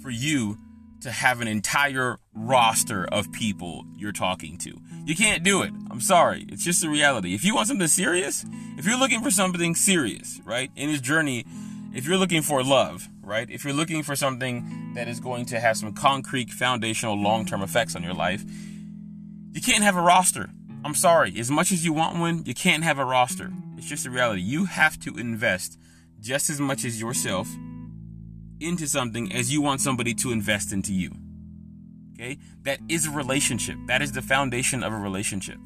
for 0.02 0.10
you 0.10 0.58
to 1.02 1.12
have 1.12 1.40
an 1.40 1.48
entire 1.48 2.18
roster 2.34 3.06
of 3.06 3.32
people 3.32 3.86
you're 3.96 4.12
talking 4.12 4.58
to. 4.58 4.76
You 5.06 5.16
can't 5.16 5.44
do 5.44 5.62
it. 5.62 5.72
I'm 5.92 6.02
sorry. 6.02 6.48
It's 6.50 6.64
just 6.64 6.82
the 6.82 6.90
reality. 6.90 7.36
If 7.36 7.46
you 7.46 7.54
want 7.54 7.68
something 7.68 7.88
serious, 7.88 8.44
if 8.76 8.88
you're 8.88 8.98
looking 8.98 9.22
for 9.22 9.30
something 9.30 9.76
serious, 9.76 10.42
right, 10.46 10.72
in 10.76 10.90
his 10.90 11.00
journey, 11.00 11.46
if 11.94 12.08
you're 12.08 12.18
looking 12.18 12.42
for 12.42 12.64
love, 12.64 13.08
right? 13.22 13.48
If 13.52 13.64
you're 13.64 13.74
looking 13.74 14.02
for 14.02 14.16
something 14.16 14.94
that 14.96 15.08
is 15.08 15.20
going 15.20 15.46
to 15.48 15.60
have 15.60 15.78
some 15.78 15.94
concrete, 15.94 16.50
foundational, 16.50 17.16
long 17.22 17.46
term 17.46 17.62
effects 17.62 17.96
on 17.96 18.02
your 18.02 18.16
life, 18.16 18.44
you 19.52 19.62
can't 19.62 19.84
have 19.84 19.96
a 19.96 20.02
roster. 20.02 20.50
I'm 20.84 20.96
sorry. 20.96 21.36
As 21.38 21.52
much 21.52 21.72
as 21.72 21.86
you 21.86 21.94
want 21.94 22.18
one, 22.18 22.46
you 22.46 22.56
can't 22.56 22.84
have 22.84 22.98
a 22.98 23.06
roster. 23.06 23.52
It's 23.78 23.88
just 23.88 24.08
a 24.08 24.10
reality. 24.10 24.42
You 24.42 24.66
have 24.66 25.00
to 25.02 25.16
invest 25.18 25.78
just 26.20 26.50
as 26.50 26.60
much 26.60 26.84
as 26.84 27.00
yourself 27.00 27.48
into 28.62 28.88
something 28.88 29.32
as 29.34 29.52
you 29.52 29.62
want 29.62 29.82
somebody 29.82 30.14
to 30.16 30.32
invest 30.32 30.72
into 30.72 30.94
you. 30.94 31.12
Okay? 32.14 32.38
That 32.64 32.80
is 32.88 33.08
a 33.08 33.12
relationship. 33.12 33.78
That 33.88 34.02
is 34.02 34.12
the 34.12 34.22
foundation 34.22 34.84
of 34.84 34.94
a 34.94 34.98
relationship. 34.98 35.58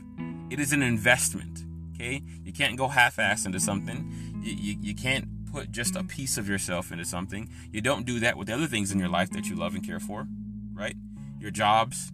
It 0.49 0.59
is 0.59 0.73
an 0.73 0.81
investment. 0.81 1.63
Okay? 1.95 2.21
You 2.43 2.53
can't 2.53 2.77
go 2.77 2.87
half 2.87 3.19
ass 3.19 3.45
into 3.45 3.59
something. 3.59 4.41
You, 4.41 4.53
you, 4.53 4.77
you 4.81 4.95
can't 4.95 5.27
put 5.51 5.71
just 5.71 5.95
a 5.95 6.03
piece 6.03 6.37
of 6.37 6.49
yourself 6.49 6.91
into 6.91 7.05
something. 7.05 7.49
You 7.71 7.81
don't 7.81 8.05
do 8.05 8.19
that 8.19 8.37
with 8.37 8.49
other 8.49 8.67
things 8.67 8.91
in 8.91 8.99
your 8.99 9.09
life 9.09 9.29
that 9.31 9.47
you 9.47 9.55
love 9.55 9.73
and 9.73 9.85
care 9.85 9.99
for, 9.99 10.27
right? 10.73 10.95
Your 11.39 11.51
jobs, 11.51 12.11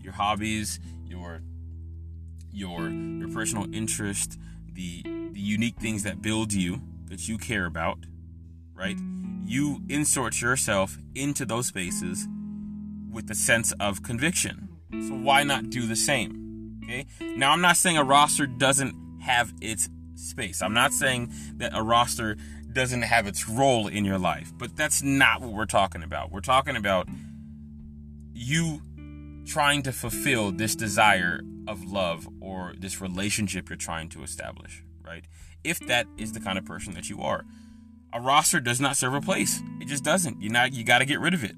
your 0.00 0.12
hobbies, 0.12 0.78
your 1.04 1.42
your 2.52 2.88
your 2.88 3.28
personal 3.28 3.72
interest, 3.74 4.38
the 4.72 5.02
the 5.02 5.40
unique 5.40 5.76
things 5.76 6.04
that 6.04 6.22
build 6.22 6.52
you 6.52 6.80
that 7.06 7.28
you 7.28 7.36
care 7.36 7.66
about, 7.66 7.98
right? 8.74 8.96
You 9.44 9.82
insert 9.88 10.40
yourself 10.40 10.98
into 11.14 11.44
those 11.44 11.66
spaces 11.66 12.26
with 13.10 13.30
a 13.30 13.34
sense 13.34 13.72
of 13.78 14.02
conviction. 14.02 14.68
So 14.90 15.14
why 15.14 15.42
not 15.42 15.70
do 15.70 15.86
the 15.86 15.96
same? 15.96 16.80
Okay? 16.84 17.06
Now 17.36 17.52
I'm 17.52 17.60
not 17.60 17.76
saying 17.76 17.96
a 17.96 18.04
roster 18.04 18.46
doesn't 18.46 18.94
have 19.22 19.52
its 19.60 19.88
space. 20.14 20.62
I'm 20.62 20.74
not 20.74 20.92
saying 20.92 21.32
that 21.56 21.72
a 21.74 21.82
roster 21.82 22.36
doesn't 22.72 23.02
have 23.02 23.26
its 23.26 23.48
role 23.48 23.86
in 23.86 24.04
your 24.04 24.18
life. 24.18 24.52
But 24.56 24.76
that's 24.76 25.02
not 25.02 25.40
what 25.40 25.52
we're 25.52 25.66
talking 25.66 26.02
about. 26.02 26.30
We're 26.32 26.40
talking 26.40 26.76
about 26.76 27.08
you 28.34 28.82
trying 29.46 29.82
to 29.82 29.92
fulfill 29.92 30.52
this 30.52 30.74
desire 30.74 31.40
of 31.68 31.84
love 31.84 32.28
or 32.40 32.74
this 32.78 33.00
relationship 33.00 33.68
you're 33.68 33.76
trying 33.76 34.08
to 34.10 34.22
establish, 34.22 34.82
right? 35.04 35.24
If 35.62 35.78
that 35.86 36.06
is 36.18 36.32
the 36.32 36.40
kind 36.40 36.58
of 36.58 36.64
person 36.64 36.94
that 36.94 37.08
you 37.08 37.20
are. 37.22 37.44
A 38.14 38.20
roster 38.20 38.60
does 38.60 38.80
not 38.80 38.96
serve 38.96 39.14
a 39.14 39.20
place. 39.20 39.60
It 39.80 39.88
just 39.88 40.04
doesn't. 40.04 40.40
You 40.40 40.48
not 40.48 40.72
you 40.72 40.84
got 40.84 41.00
to 41.00 41.04
get 41.04 41.18
rid 41.18 41.34
of 41.34 41.42
it. 41.42 41.56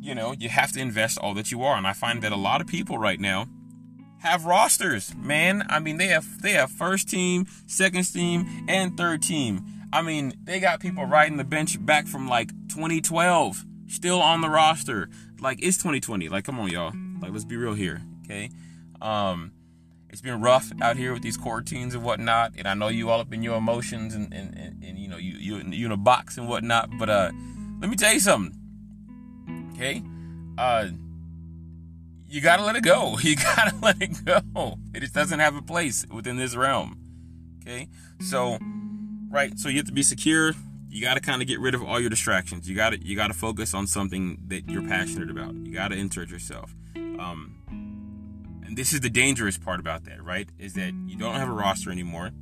You 0.00 0.14
know, 0.14 0.34
you 0.36 0.48
have 0.48 0.72
to 0.72 0.80
invest 0.80 1.18
all 1.18 1.34
that 1.34 1.52
you 1.52 1.62
are. 1.62 1.76
And 1.76 1.86
I 1.86 1.92
find 1.92 2.20
that 2.22 2.32
a 2.32 2.36
lot 2.36 2.60
of 2.60 2.66
people 2.66 2.98
right 2.98 3.20
now 3.20 3.46
have 4.18 4.44
rosters, 4.44 5.14
man. 5.14 5.64
I 5.68 5.78
mean, 5.78 5.98
they 5.98 6.08
have 6.08 6.42
they 6.42 6.52
have 6.52 6.72
first 6.72 7.08
team, 7.08 7.46
second 7.66 8.12
team, 8.12 8.64
and 8.68 8.96
third 8.96 9.22
team. 9.22 9.64
I 9.92 10.02
mean, 10.02 10.34
they 10.42 10.58
got 10.58 10.80
people 10.80 11.06
riding 11.06 11.36
the 11.36 11.44
bench 11.44 11.84
back 11.84 12.08
from 12.08 12.28
like 12.28 12.50
2012, 12.68 13.64
still 13.86 14.20
on 14.20 14.40
the 14.40 14.50
roster. 14.50 15.08
Like 15.40 15.62
it's 15.62 15.76
2020. 15.76 16.28
Like, 16.28 16.44
come 16.44 16.58
on, 16.58 16.70
y'all. 16.70 16.92
Like, 17.22 17.32
let's 17.32 17.44
be 17.44 17.56
real 17.56 17.74
here, 17.74 18.02
okay? 18.24 18.50
Um, 19.00 19.52
it's 20.10 20.20
been 20.20 20.40
rough 20.40 20.72
out 20.80 20.96
here 20.96 21.12
with 21.12 21.22
these 21.22 21.36
quarantines 21.36 21.94
and 21.94 22.02
whatnot, 22.02 22.52
and 22.56 22.66
I 22.66 22.74
know 22.74 22.88
you 22.88 23.10
all 23.10 23.20
up 23.20 23.32
in 23.32 23.42
your 23.42 23.56
emotions 23.56 24.14
and 24.14 24.32
and, 24.32 24.56
and, 24.56 24.82
and 24.82 24.98
you 24.98 25.08
know 25.08 25.16
you 25.18 25.34
you 25.34 25.56
you 25.58 25.86
in 25.86 25.92
a 25.92 25.96
box 25.96 26.38
and 26.38 26.48
whatnot. 26.48 26.90
But 26.98 27.08
uh, 27.08 27.30
let 27.80 27.90
me 27.90 27.96
tell 27.96 28.12
you 28.12 28.20
something, 28.20 28.54
okay? 29.74 30.02
Uh 30.56 30.88
you 32.30 32.42
gotta 32.42 32.62
let 32.62 32.76
it 32.76 32.82
go. 32.82 33.18
You 33.22 33.36
gotta 33.36 33.74
let 33.82 34.00
it 34.00 34.24
go. 34.24 34.78
It 34.94 35.00
just 35.00 35.14
doesn't 35.14 35.40
have 35.40 35.56
a 35.56 35.62
place 35.62 36.06
within 36.10 36.36
this 36.36 36.54
realm. 36.54 36.98
Okay? 37.62 37.88
So, 38.20 38.58
right, 39.30 39.58
so 39.58 39.68
you 39.68 39.76
have 39.76 39.86
to 39.86 39.92
be 39.92 40.02
secure. 40.02 40.52
You 40.88 41.02
gotta 41.02 41.20
kind 41.20 41.42
of 41.42 41.48
get 41.48 41.60
rid 41.60 41.74
of 41.74 41.82
all 41.82 42.00
your 42.00 42.10
distractions. 42.10 42.68
You 42.68 42.76
gotta 42.76 42.98
you 43.02 43.16
gotta 43.16 43.34
focus 43.34 43.74
on 43.74 43.86
something 43.86 44.38
that 44.48 44.68
you're 44.70 44.86
passionate 44.86 45.30
about. 45.30 45.54
You 45.54 45.72
gotta 45.72 45.96
insert 45.96 46.30
yourself. 46.30 46.74
Um, 46.96 47.57
and 48.68 48.76
this 48.76 48.92
is 48.92 49.00
the 49.00 49.08
dangerous 49.08 49.56
part 49.56 49.80
about 49.80 50.04
that, 50.04 50.22
right? 50.22 50.46
Is 50.58 50.74
that 50.74 50.92
you 51.06 51.16
don't 51.16 51.36
have 51.36 51.48
a 51.48 51.52
roster 51.52 51.90
anymore. 51.90 52.32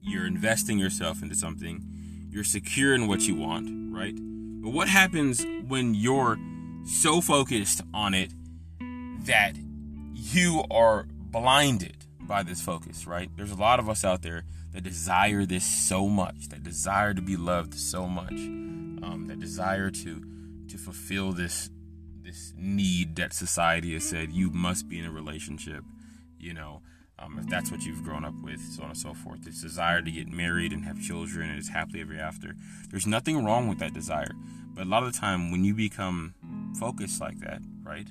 You're 0.00 0.26
investing 0.26 0.78
yourself 0.78 1.22
into 1.22 1.34
something. 1.34 1.84
You're 2.30 2.44
secure 2.44 2.94
in 2.94 3.06
what 3.06 3.20
you 3.28 3.34
want, 3.34 3.94
right? 3.94 4.14
But 4.16 4.70
what 4.70 4.88
happens 4.88 5.44
when 5.68 5.94
you're 5.94 6.38
so 6.86 7.20
focused 7.20 7.82
on 7.92 8.14
it 8.14 8.32
that 9.26 9.52
you 10.14 10.64
are 10.70 11.06
blinded 11.10 12.06
by 12.20 12.42
this 12.42 12.62
focus, 12.62 13.06
right? 13.06 13.28
There's 13.36 13.52
a 13.52 13.56
lot 13.56 13.78
of 13.78 13.90
us 13.90 14.02
out 14.02 14.22
there 14.22 14.44
that 14.72 14.82
desire 14.82 15.44
this 15.44 15.66
so 15.66 16.08
much, 16.08 16.48
that 16.48 16.62
desire 16.62 17.12
to 17.12 17.20
be 17.20 17.36
loved 17.36 17.74
so 17.74 18.08
much, 18.08 18.32
um, 18.32 19.26
that 19.28 19.40
desire 19.40 19.90
to 19.90 20.22
to 20.68 20.78
fulfill 20.78 21.32
this 21.32 21.70
this 22.26 22.52
need 22.56 23.14
that 23.16 23.32
society 23.32 23.92
has 23.94 24.02
said 24.02 24.32
you 24.32 24.50
must 24.50 24.88
be 24.88 24.98
in 24.98 25.04
a 25.04 25.10
relationship, 25.12 25.84
you 26.40 26.52
know, 26.52 26.82
um, 27.20 27.38
if 27.38 27.48
that's 27.48 27.70
what 27.70 27.82
you've 27.84 28.02
grown 28.02 28.24
up 28.24 28.34
with, 28.42 28.60
so 28.60 28.82
on 28.82 28.90
and 28.90 28.98
so 28.98 29.14
forth. 29.14 29.42
This 29.44 29.62
desire 29.62 30.02
to 30.02 30.10
get 30.10 30.28
married 30.28 30.72
and 30.72 30.84
have 30.84 31.00
children 31.00 31.48
and 31.48 31.58
it's 31.58 31.68
happily 31.68 32.00
ever 32.00 32.14
after. 32.14 32.56
There's 32.90 33.06
nothing 33.06 33.44
wrong 33.44 33.68
with 33.68 33.78
that 33.78 33.94
desire, 33.94 34.32
but 34.74 34.86
a 34.86 34.90
lot 34.90 35.04
of 35.04 35.12
the 35.12 35.18
time 35.18 35.52
when 35.52 35.64
you 35.64 35.72
become 35.72 36.34
focused 36.78 37.20
like 37.20 37.38
that, 37.38 37.62
right? 37.82 38.08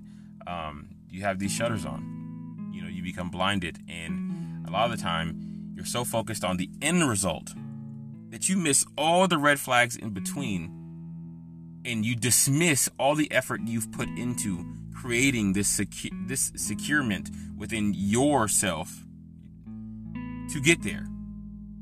Um, 0.47 0.95
you 1.09 1.21
have 1.23 1.37
these 1.37 1.51
shutters 1.51 1.85
on. 1.85 2.71
You 2.73 2.81
know, 2.81 2.87
you 2.87 3.03
become 3.03 3.29
blinded, 3.29 3.79
and 3.87 4.65
a 4.67 4.71
lot 4.71 4.85
of 4.89 4.97
the 4.97 5.03
time, 5.03 5.73
you're 5.75 5.85
so 5.85 6.03
focused 6.03 6.43
on 6.43 6.57
the 6.57 6.69
end 6.81 7.07
result 7.07 7.53
that 8.29 8.49
you 8.49 8.57
miss 8.57 8.85
all 8.97 9.27
the 9.27 9.37
red 9.37 9.59
flags 9.59 9.95
in 9.95 10.11
between, 10.11 10.84
and 11.85 12.05
you 12.05 12.15
dismiss 12.15 12.89
all 12.99 13.15
the 13.15 13.31
effort 13.31 13.61
you've 13.65 13.91
put 13.91 14.09
into 14.09 14.65
creating 14.93 15.53
this 15.53 15.79
secu- 15.79 16.27
this 16.27 16.51
securement 16.55 17.29
within 17.55 17.93
yourself 17.95 19.05
to 20.51 20.59
get 20.61 20.81
there. 20.83 21.07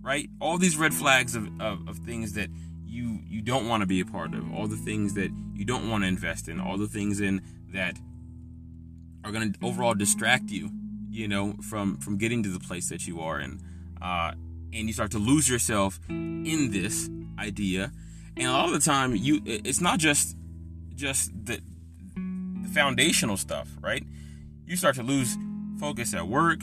Right? 0.01 0.29
All 0.41 0.57
these 0.57 0.75
red 0.75 0.93
flags 0.93 1.33
of, 1.33 1.49
of, 1.61 1.87
of 1.87 1.97
things 1.99 2.33
that 2.33 2.49
you 2.85 3.19
you 3.25 3.41
don't 3.41 3.67
want 3.67 3.81
to 3.81 3.87
be 3.87 4.01
a 4.01 4.05
part 4.05 4.33
of, 4.33 4.53
all 4.53 4.67
the 4.67 4.75
things 4.77 5.13
that 5.13 5.31
you 5.53 5.65
don't 5.65 5.89
want 5.89 6.03
to 6.03 6.07
invest 6.07 6.47
in, 6.47 6.59
all 6.59 6.77
the 6.77 6.87
things 6.87 7.21
in 7.21 7.41
that 7.71 7.97
are 9.23 9.31
going 9.31 9.53
to 9.53 9.59
overall 9.65 9.93
distract 9.93 10.49
you, 10.49 10.69
you 11.09 11.27
know, 11.27 11.55
from 11.61 11.97
from 11.97 12.17
getting 12.17 12.43
to 12.43 12.49
the 12.49 12.59
place 12.59 12.89
that 12.89 13.07
you 13.07 13.21
are 13.21 13.39
in, 13.39 13.61
uh, 14.01 14.33
and 14.73 14.87
you 14.87 14.93
start 14.93 15.11
to 15.11 15.19
lose 15.19 15.49
yourself 15.49 15.99
in 16.09 16.71
this 16.71 17.09
idea. 17.39 17.91
And 18.35 18.47
a 18.47 18.51
lot 18.51 18.65
of 18.65 18.73
the 18.73 18.79
time, 18.79 19.15
you 19.15 19.41
it's 19.45 19.81
not 19.81 19.99
just 19.99 20.35
just 20.95 21.31
the, 21.45 21.59
the 22.15 22.69
foundational 22.69 23.37
stuff, 23.37 23.69
right? 23.81 24.03
You 24.65 24.75
start 24.75 24.95
to 24.95 25.03
lose 25.03 25.37
focus 25.79 26.13
at 26.13 26.27
work, 26.27 26.61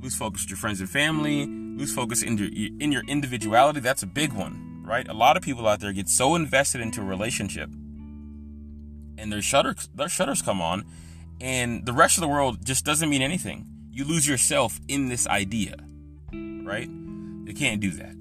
lose 0.00 0.14
focus 0.14 0.42
with 0.42 0.50
your 0.50 0.56
friends 0.56 0.80
and 0.80 0.88
family, 0.90 1.46
lose 1.46 1.94
focus 1.94 2.22
in 2.22 2.38
your 2.38 2.48
in 2.48 2.90
your 2.92 3.02
individuality. 3.06 3.80
That's 3.80 4.02
a 4.02 4.06
big 4.06 4.32
one, 4.32 4.82
right? 4.84 5.06
A 5.06 5.14
lot 5.14 5.36
of 5.36 5.42
people 5.42 5.68
out 5.68 5.80
there 5.80 5.92
get 5.92 6.08
so 6.08 6.34
invested 6.34 6.80
into 6.80 7.00
a 7.00 7.04
relationship, 7.04 7.70
and 7.70 9.32
their 9.32 9.42
shutters 9.42 9.88
their 9.94 10.08
shutters 10.08 10.42
come 10.42 10.60
on, 10.60 10.84
and 11.40 11.86
the 11.86 11.92
rest 11.92 12.16
of 12.16 12.22
the 12.22 12.28
world 12.28 12.64
just 12.64 12.84
doesn't 12.84 13.08
mean 13.08 13.22
anything. 13.22 13.66
You 13.90 14.04
lose 14.04 14.26
yourself 14.26 14.80
in 14.88 15.08
this 15.08 15.26
idea, 15.26 15.76
right? 16.32 16.88
You 16.88 17.54
can't 17.54 17.80
do 17.80 17.90
that. 17.92 18.16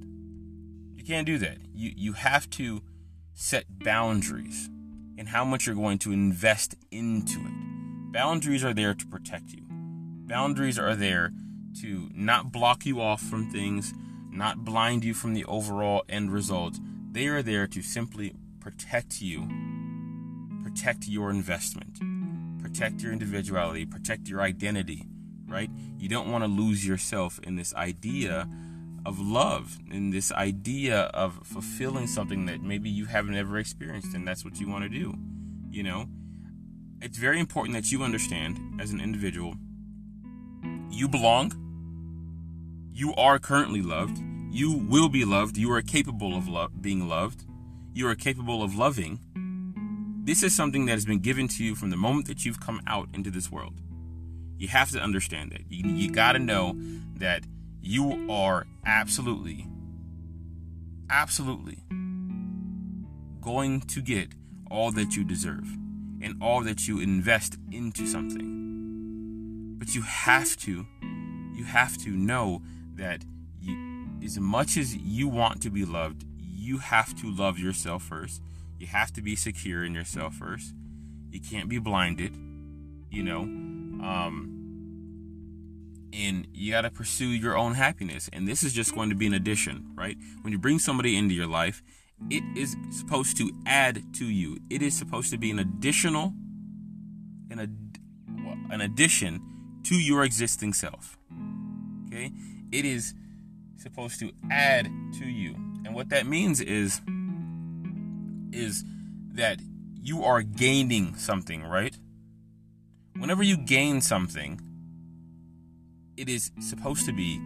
You 0.96 1.03
can't 1.03 1.25
do 1.25 1.38
that. 1.39 1.58
You 1.74 1.93
you 1.96 2.13
have 2.13 2.50
to 2.51 2.84
set 3.33 3.65
boundaries 3.79 4.69
in 5.17 5.27
how 5.27 5.43
much 5.45 5.65
you're 5.65 5.75
going 5.75 6.00
to 6.00 6.11
invest 6.11 6.75
into 6.91 7.39
it. 7.39 8.11
Boundaries 8.11 8.63
are 8.63 8.73
there 8.73 8.93
to 8.93 9.05
protect 9.07 9.51
you. 9.51 9.63
Boundaries 9.69 10.79
are 10.79 10.95
there 10.95 11.31
to 11.81 12.09
not 12.13 12.51
block 12.51 12.85
you 12.85 13.01
off 13.01 13.21
from 13.21 13.50
things, 13.50 13.93
not 14.29 14.65
blind 14.65 15.03
you 15.03 15.13
from 15.13 15.33
the 15.33 15.45
overall 15.45 16.03
end 16.09 16.31
result. 16.31 16.79
They 17.11 17.27
are 17.27 17.41
there 17.41 17.67
to 17.67 17.81
simply 17.81 18.33
protect 18.59 19.21
you, 19.21 19.47
protect 20.63 21.07
your 21.07 21.29
investment 21.29 22.00
protect 22.61 23.01
your 23.01 23.11
individuality, 23.11 23.85
protect 23.85 24.29
your 24.29 24.41
identity, 24.41 25.05
right? 25.47 25.69
You 25.97 26.07
don't 26.07 26.31
want 26.31 26.43
to 26.43 26.47
lose 26.47 26.88
yourself 26.88 27.39
in 27.43 27.55
this 27.55 27.73
idea 27.75 28.47
of 29.05 29.20
love, 29.20 29.79
and 29.89 30.13
this 30.13 30.31
idea 30.31 31.01
of 31.13 31.39
fulfilling 31.43 32.08
something 32.08 32.46
that 32.46 32.62
maybe 32.62 32.89
you 32.89 33.05
haven't 33.05 33.36
ever 33.36 33.58
experienced, 33.58 34.13
and 34.13 34.27
that's 34.27 34.46
what 34.46 34.60
you 34.60 34.70
want 34.70 34.84
to 34.84 34.89
do. 34.89 35.15
You 35.70 35.84
know, 35.84 36.05
it's 37.01 37.17
very 37.17 37.39
important 37.39 37.75
that 37.75 37.91
you 37.91 38.03
understand 38.03 38.79
as 38.79 38.91
an 38.91 39.00
individual 39.00 39.55
you 40.89 41.08
belong, 41.08 41.53
you 42.91 43.13
are 43.15 43.39
currently 43.39 43.81
loved, 43.81 44.22
you 44.51 44.74
will 44.74 45.08
be 45.08 45.24
loved, 45.24 45.58
you 45.58 45.72
are 45.72 45.81
capable 45.81 46.36
of 46.36 46.81
being 46.81 47.08
loved, 47.08 47.46
you 47.93 48.08
are 48.08 48.15
capable 48.15 48.62
of 48.62 48.75
loving 48.75 49.20
this 50.24 50.43
is 50.43 50.53
something 50.53 50.86
that 50.86 50.91
has 50.91 51.05
been 51.05 51.20
given 51.20 51.48
to 51.48 51.63
you 51.63 51.74
from 51.74 51.89
the 51.89 51.98
moment 51.98 52.27
that 52.27 52.46
you've 52.46 52.60
come 52.60 52.79
out 52.86 53.10
into 53.13 53.31
this 53.31 53.51
world. 53.51 53.81
You 54.58 54.67
have 54.67 54.91
to 54.91 55.00
understand 55.00 55.51
that. 55.51 55.62
You, 55.67 55.89
you 55.91 56.12
got 56.12 56.34
to 56.34 56.39
know 56.39 56.75
that 57.15 57.43
you 57.81 58.31
are 58.31 58.67
absolutely, 58.85 59.67
absolutely 61.09 61.79
going 63.41 63.81
to 63.81 64.01
get 64.01 64.29
all 64.69 64.91
that 64.91 65.15
you 65.15 65.23
deserve 65.23 65.67
and 66.21 66.35
all 66.41 66.63
that 66.63 66.88
you 66.88 67.00
invest 67.00 67.57
into 67.71 68.05
something. 68.05 69.75
But 69.77 69.95
you 69.95 70.03
have 70.03 70.55
to, 70.57 70.85
you 71.55 71.63
have 71.63 71.97
to 72.00 72.11
know 72.11 72.61
that 72.95 73.25
you, 73.59 74.07
as 74.23 74.39
much 74.39 74.77
as 74.77 74.95
you 74.95 75.27
want 75.27 75.61
to 75.63 75.71
be 75.71 75.83
loved, 75.83 76.23
you 76.38 76.77
have 76.77 77.19
to 77.21 77.31
love 77.31 77.57
yourself 77.57 78.03
first. 78.03 78.41
You 78.77 78.85
have 78.88 79.11
to 79.13 79.21
be 79.21 79.35
secure 79.35 79.83
in 79.83 79.95
yourself 79.95 80.35
first. 80.35 80.73
You 81.31 81.39
can't 81.39 81.67
be 81.67 81.79
blinded, 81.79 82.35
you 83.09 83.23
know. 83.23 83.41
Um, 83.41 84.61
and 86.13 86.48
you 86.53 86.72
got 86.72 86.82
to 86.82 86.89
pursue 86.89 87.30
your 87.30 87.58
own 87.58 87.74
happiness. 87.74 88.30
And 88.34 88.48
this 88.48 88.63
is 88.63 88.74
just 88.74 88.94
going 88.94 89.10
to 89.10 89.15
be 89.15 89.27
an 89.27 89.34
addition, 89.34 89.91
right? 89.96 90.18
When 90.41 90.51
you 90.51 90.60
bring 90.60 90.80
somebody 90.80 91.18
into 91.18 91.34
your 91.34 91.48
life, 91.48 91.82
it 92.30 92.44
is 92.56 92.75
supposed 92.91 93.38
to 93.38 93.51
add 93.65 94.13
to 94.15 94.25
you. 94.25 94.60
It 94.70 94.82
is 94.82 94.98
supposed 94.98 95.32
to 95.32 95.38
be 95.38 95.51
an 95.51 95.60
additional, 95.60 96.34
an, 97.50 97.60
ad, 97.60 97.75
an 98.72 98.82
addition 98.82 99.41
to 99.84 99.96
your 99.96 100.24
existing 100.24 100.74
self. 100.74 101.18
Okay? 102.08 102.32
It 102.72 102.86
is 102.86 103.13
supposed 103.77 104.20
to 104.20 104.32
add 104.51 104.89
to 105.20 105.25
you. 105.25 105.56
And 105.86 105.96
what 105.96 106.10
that 106.10 106.25
means 106.25 106.62
is 106.62 107.01
is 108.53 108.84
that 109.34 109.60
you 110.01 110.24
are 110.24 110.41
gaining 110.41 111.15
something, 111.15 111.63
right? 111.63 111.98
Whenever 113.18 113.44
you 113.44 113.56
gain 113.56 114.01
something, 114.01 114.60
it 116.18 116.30
is 116.30 116.51
supposed 116.60 117.06
to 117.06 117.13
be 117.13 117.41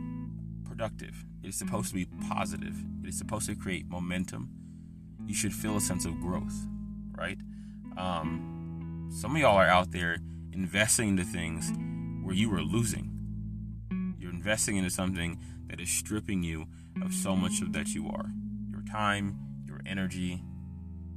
productive. 0.66 1.26
It 1.44 1.50
is 1.50 1.56
supposed 1.56 1.90
to 1.90 1.96
be 1.96 2.06
positive. 2.28 2.76
It 3.04 3.10
is 3.10 3.18
supposed 3.18 3.48
to 3.48 3.56
create 3.56 3.88
momentum. 3.88 4.50
You 5.26 5.34
should 5.34 5.54
feel 5.54 5.78
a 5.78 5.82
sense 5.82 6.06
of 6.06 6.20
growth, 6.20 6.68
right? 7.18 7.38
Um, 7.98 9.10
some 9.12 9.36
of 9.36 9.42
y'all 9.42 9.56
are 9.56 9.68
out 9.68 9.92
there 9.92 10.18
investing 10.52 11.10
into 11.10 11.24
things 11.24 11.72
where 12.24 12.36
you 12.36 12.54
are 12.54 12.62
losing. 12.62 13.12
You're 14.20 14.32
investing 14.32 14.78
into 14.78 14.90
something 14.90 15.40
that 15.68 15.80
is 15.80 15.90
stripping 15.90 16.44
you 16.44 16.66
of 17.02 17.14
so 17.14 17.36
much 17.36 17.62
of 17.62 17.74
that 17.74 17.94
you 17.94 18.08
are 18.08 18.26
your 18.70 18.82
time, 18.92 19.38
your 19.66 19.82
energy, 19.86 20.44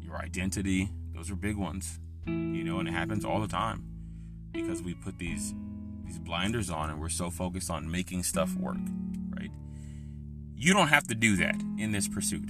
your 0.00 0.16
identity. 0.16 0.90
Those 1.14 1.30
are 1.30 1.36
big 1.36 1.56
ones, 1.56 1.98
you 2.26 2.64
know, 2.64 2.78
and 2.78 2.88
it 2.88 2.92
happens 2.92 3.24
all 3.24 3.40
the 3.40 3.48
time 3.48 3.84
because 4.52 4.82
we 4.82 4.94
put 4.94 5.18
these 5.18 5.54
these 6.08 6.18
blinders 6.18 6.70
on 6.70 6.90
and 6.90 7.00
we're 7.00 7.08
so 7.10 7.30
focused 7.30 7.70
on 7.70 7.90
making 7.90 8.22
stuff 8.22 8.54
work, 8.56 8.78
right? 9.30 9.50
You 10.56 10.72
don't 10.72 10.88
have 10.88 11.06
to 11.08 11.14
do 11.14 11.36
that 11.36 11.60
in 11.78 11.92
this 11.92 12.08
pursuit. 12.08 12.48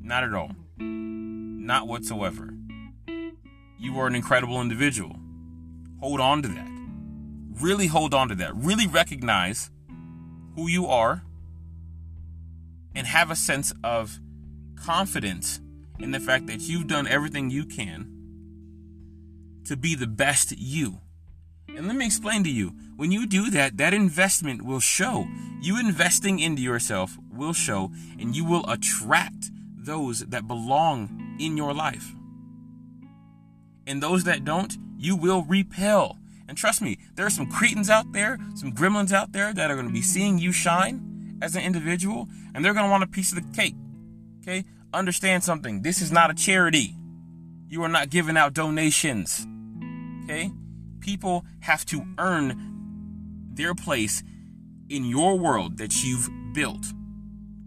Not 0.00 0.22
at 0.22 0.32
all. 0.32 0.52
Not 0.78 1.88
whatsoever. 1.88 2.54
You 3.78 3.98
are 3.98 4.06
an 4.06 4.14
incredible 4.14 4.60
individual. 4.60 5.16
Hold 6.00 6.20
on 6.20 6.42
to 6.42 6.48
that. 6.48 6.68
Really 7.60 7.88
hold 7.88 8.14
on 8.14 8.28
to 8.28 8.34
that. 8.36 8.54
Really 8.54 8.86
recognize 8.86 9.70
who 10.54 10.68
you 10.68 10.86
are 10.86 11.22
and 12.94 13.06
have 13.06 13.30
a 13.30 13.36
sense 13.36 13.74
of 13.82 14.20
confidence 14.76 15.60
in 15.98 16.12
the 16.12 16.20
fact 16.20 16.46
that 16.46 16.60
you've 16.60 16.86
done 16.86 17.08
everything 17.08 17.50
you 17.50 17.64
can 17.64 18.12
to 19.64 19.76
be 19.76 19.96
the 19.96 20.06
best 20.06 20.56
you. 20.56 21.00
And 21.76 21.86
let 21.86 21.96
me 21.96 22.06
explain 22.06 22.42
to 22.44 22.50
you 22.50 22.72
when 22.96 23.12
you 23.12 23.26
do 23.26 23.50
that, 23.50 23.76
that 23.76 23.92
investment 23.92 24.62
will 24.62 24.80
show. 24.80 25.28
You 25.60 25.78
investing 25.78 26.38
into 26.38 26.62
yourself 26.62 27.18
will 27.30 27.52
show, 27.52 27.92
and 28.18 28.34
you 28.34 28.44
will 28.44 28.68
attract 28.68 29.50
those 29.76 30.20
that 30.20 30.48
belong 30.48 31.36
in 31.38 31.56
your 31.56 31.74
life. 31.74 32.14
And 33.86 34.02
those 34.02 34.24
that 34.24 34.44
don't, 34.44 34.76
you 34.96 35.14
will 35.16 35.42
repel. 35.42 36.18
And 36.48 36.56
trust 36.56 36.80
me, 36.80 36.98
there 37.14 37.26
are 37.26 37.30
some 37.30 37.50
cretins 37.50 37.90
out 37.90 38.12
there, 38.12 38.38
some 38.54 38.72
gremlins 38.72 39.12
out 39.12 39.32
there 39.32 39.52
that 39.52 39.70
are 39.70 39.74
going 39.74 39.86
to 39.86 39.92
be 39.92 40.02
seeing 40.02 40.38
you 40.38 40.52
shine 40.52 41.38
as 41.42 41.54
an 41.54 41.62
individual, 41.62 42.28
and 42.54 42.64
they're 42.64 42.72
going 42.72 42.86
to 42.86 42.90
want 42.90 43.04
a 43.04 43.08
piece 43.08 43.32
of 43.32 43.36
the 43.36 43.56
cake. 43.56 43.74
Okay? 44.42 44.64
Understand 44.94 45.44
something. 45.44 45.82
This 45.82 46.00
is 46.00 46.10
not 46.10 46.30
a 46.30 46.34
charity. 46.34 46.96
You 47.68 47.82
are 47.82 47.88
not 47.88 48.08
giving 48.08 48.36
out 48.36 48.54
donations. 48.54 49.46
Okay? 50.24 50.50
People 51.06 51.44
have 51.60 51.86
to 51.86 52.04
earn 52.18 53.48
their 53.54 53.76
place 53.76 54.24
in 54.88 55.04
your 55.04 55.38
world 55.38 55.78
that 55.78 56.02
you've 56.02 56.28
built. 56.52 56.84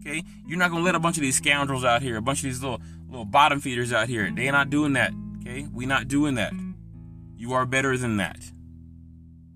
Okay? 0.01 0.23
You're 0.45 0.59
not 0.59 0.71
gonna 0.71 0.83
let 0.83 0.93
a 0.93 0.99
bunch 0.99 1.15
of 1.15 1.21
these 1.21 1.37
scoundrels 1.37 1.85
out 1.85 2.01
here, 2.01 2.17
a 2.17 2.21
bunch 2.21 2.39
of 2.39 2.43
these 2.43 2.61
little 2.61 2.81
little 3.07 3.25
bottom 3.25 3.61
feeders 3.61 3.93
out 3.93 4.09
here. 4.09 4.29
They're 4.29 4.51
not 4.51 4.69
doing 4.69 4.93
that. 4.93 5.13
Okay? 5.39 5.65
We're 5.71 5.87
not 5.87 6.09
doing 6.09 6.35
that. 6.35 6.51
You 7.37 7.53
are 7.53 7.65
better 7.65 7.97
than 7.97 8.17
that. 8.17 8.39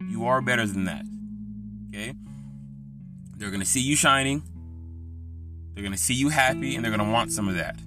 You 0.10 0.26
are 0.26 0.42
better 0.42 0.66
than 0.66 0.86
that. 0.86 1.04
Okay? 1.90 2.14
They're 3.36 3.52
gonna 3.52 3.66
see 3.66 3.82
you 3.82 3.98
shining. 3.98 4.44
They're 5.74 5.84
gonna 5.84 5.98
see 5.98 6.14
you 6.14 6.30
happy 6.30 6.76
and 6.76 6.86
they're 6.86 6.96
gonna 6.96 7.12
want 7.12 7.34
some 7.34 7.50
of 7.50 7.56
that. 7.56 7.78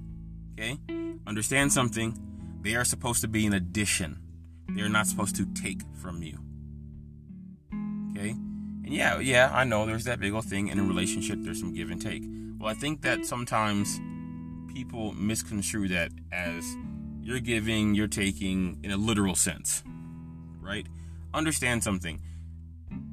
Okay? 0.52 0.78
Understand 1.26 1.72
something. 1.72 2.18
They 2.60 2.74
are 2.74 2.84
supposed 2.84 3.22
to 3.22 3.28
be 3.28 3.46
an 3.46 3.54
addition 3.54 4.25
they're 4.68 4.88
not 4.88 5.06
supposed 5.06 5.36
to 5.36 5.46
take 5.54 5.82
from 5.94 6.22
you. 6.22 6.38
Okay? 8.10 8.30
And 8.30 8.88
yeah, 8.88 9.18
yeah, 9.18 9.50
I 9.52 9.64
know 9.64 9.86
there's 9.86 10.04
that 10.04 10.20
big 10.20 10.32
old 10.32 10.44
thing 10.44 10.68
in 10.68 10.78
a 10.78 10.82
relationship, 10.82 11.38
there's 11.40 11.60
some 11.60 11.74
give 11.74 11.90
and 11.90 12.00
take. 12.00 12.22
Well, 12.58 12.70
I 12.70 12.74
think 12.74 13.02
that 13.02 13.26
sometimes 13.26 14.00
people 14.72 15.12
misconstrue 15.12 15.88
that 15.88 16.10
as 16.32 16.76
you're 17.22 17.40
giving, 17.40 17.94
you're 17.94 18.06
taking 18.06 18.78
in 18.82 18.90
a 18.90 18.96
literal 18.96 19.34
sense, 19.34 19.82
right? 20.60 20.86
Understand 21.34 21.82
something. 21.82 22.20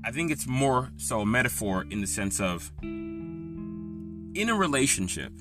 I 0.05 0.11
think 0.11 0.31
it's 0.31 0.45
more 0.45 0.91
so 0.97 1.21
a 1.21 1.25
metaphor 1.25 1.85
in 1.89 2.01
the 2.01 2.07
sense 2.07 2.39
of 2.39 2.71
in 2.81 4.49
a 4.49 4.55
relationship, 4.55 5.31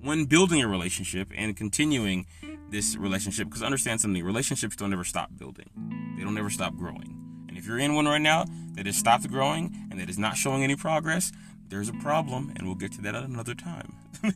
when 0.00 0.26
building 0.26 0.62
a 0.62 0.68
relationship 0.68 1.30
and 1.34 1.56
continuing 1.56 2.26
this 2.70 2.96
relationship 2.96 3.48
because 3.48 3.62
understand 3.62 4.00
something 4.00 4.24
relationships 4.24 4.76
don't 4.76 4.92
ever 4.92 5.04
stop 5.04 5.30
building. 5.36 5.70
They 6.16 6.24
don't 6.24 6.36
ever 6.38 6.50
stop 6.50 6.74
growing. 6.76 7.20
And 7.48 7.56
if 7.56 7.66
you're 7.66 7.78
in 7.78 7.94
one 7.94 8.06
right 8.06 8.20
now 8.20 8.44
that 8.72 8.86
has 8.86 8.96
stopped 8.96 9.28
growing 9.30 9.74
and 9.90 10.00
that 10.00 10.08
is 10.08 10.18
not 10.18 10.36
showing 10.36 10.62
any 10.64 10.76
progress 10.76 11.32
there's 11.68 11.88
a 11.88 11.94
problem 11.94 12.52
and 12.56 12.66
we'll 12.66 12.76
get 12.76 12.92
to 12.92 13.02
that 13.02 13.14
at 13.14 13.24
another 13.24 13.54
time. 13.54 13.94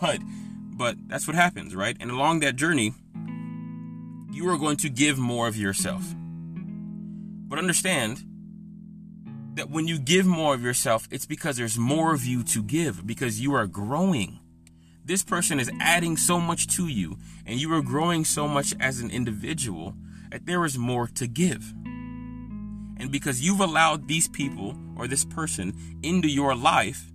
But 0.00 0.20
but 0.72 0.96
that's 1.08 1.26
what 1.26 1.36
happens 1.36 1.74
right? 1.74 1.96
And 2.00 2.10
along 2.10 2.40
that 2.40 2.56
journey 2.56 2.94
you 4.32 4.48
are 4.48 4.58
going 4.58 4.76
to 4.78 4.88
give 4.88 5.18
more 5.18 5.48
of 5.48 5.56
yourself. 5.56 6.14
But 7.48 7.58
understand 7.58 8.24
that 9.54 9.70
when 9.70 9.86
you 9.88 9.98
give 9.98 10.26
more 10.26 10.54
of 10.54 10.62
yourself 10.62 11.06
it's 11.10 11.26
because 11.26 11.56
there's 11.56 11.78
more 11.78 12.12
of 12.12 12.24
you 12.24 12.42
to 12.44 12.62
give 12.62 13.06
because 13.06 13.40
you 13.40 13.54
are 13.54 13.66
growing 13.66 14.39
this 15.04 15.22
person 15.22 15.58
is 15.58 15.70
adding 15.80 16.16
so 16.16 16.38
much 16.38 16.66
to 16.76 16.86
you 16.86 17.16
and 17.46 17.60
you 17.60 17.72
are 17.74 17.82
growing 17.82 18.24
so 18.24 18.46
much 18.46 18.74
as 18.80 19.00
an 19.00 19.10
individual 19.10 19.94
that 20.30 20.46
there 20.46 20.64
is 20.64 20.78
more 20.78 21.06
to 21.08 21.26
give. 21.26 21.72
And 23.00 23.10
because 23.10 23.40
you've 23.40 23.60
allowed 23.60 24.08
these 24.08 24.28
people 24.28 24.76
or 24.96 25.08
this 25.08 25.24
person 25.24 25.74
into 26.02 26.28
your 26.28 26.54
life, 26.54 27.10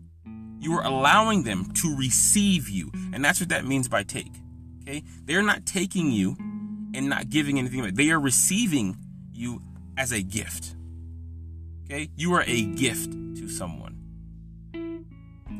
you 0.60 0.74
are 0.74 0.84
allowing 0.84 1.43
them 1.43 1.71
to 1.76 1.95
receive 1.95 2.67
you. 2.67 2.91
And 3.13 3.24
that's 3.24 3.39
what 3.39 3.50
that 3.50 3.65
means 3.65 3.88
by 3.88 4.04
take. 4.04 4.34
Okay? 4.82 5.04
They're 5.24 5.43
not 5.43 5.65
taking 5.65 6.12
you 6.12 6.36
and 6.95 7.08
not 7.08 7.30
giving 7.30 7.60
anything. 7.60 7.93
They 7.93 8.10
are 8.10 8.19
receiving 8.19 8.98
you 9.32 9.62
as 9.95 10.12
a 10.12 10.24
gift. 10.24 10.76
Okay? 11.86 12.10
You 12.15 12.34
are 12.34 12.43
a 12.48 12.63
gift 12.63 13.12
to 13.12 13.48
someone. 13.48 13.94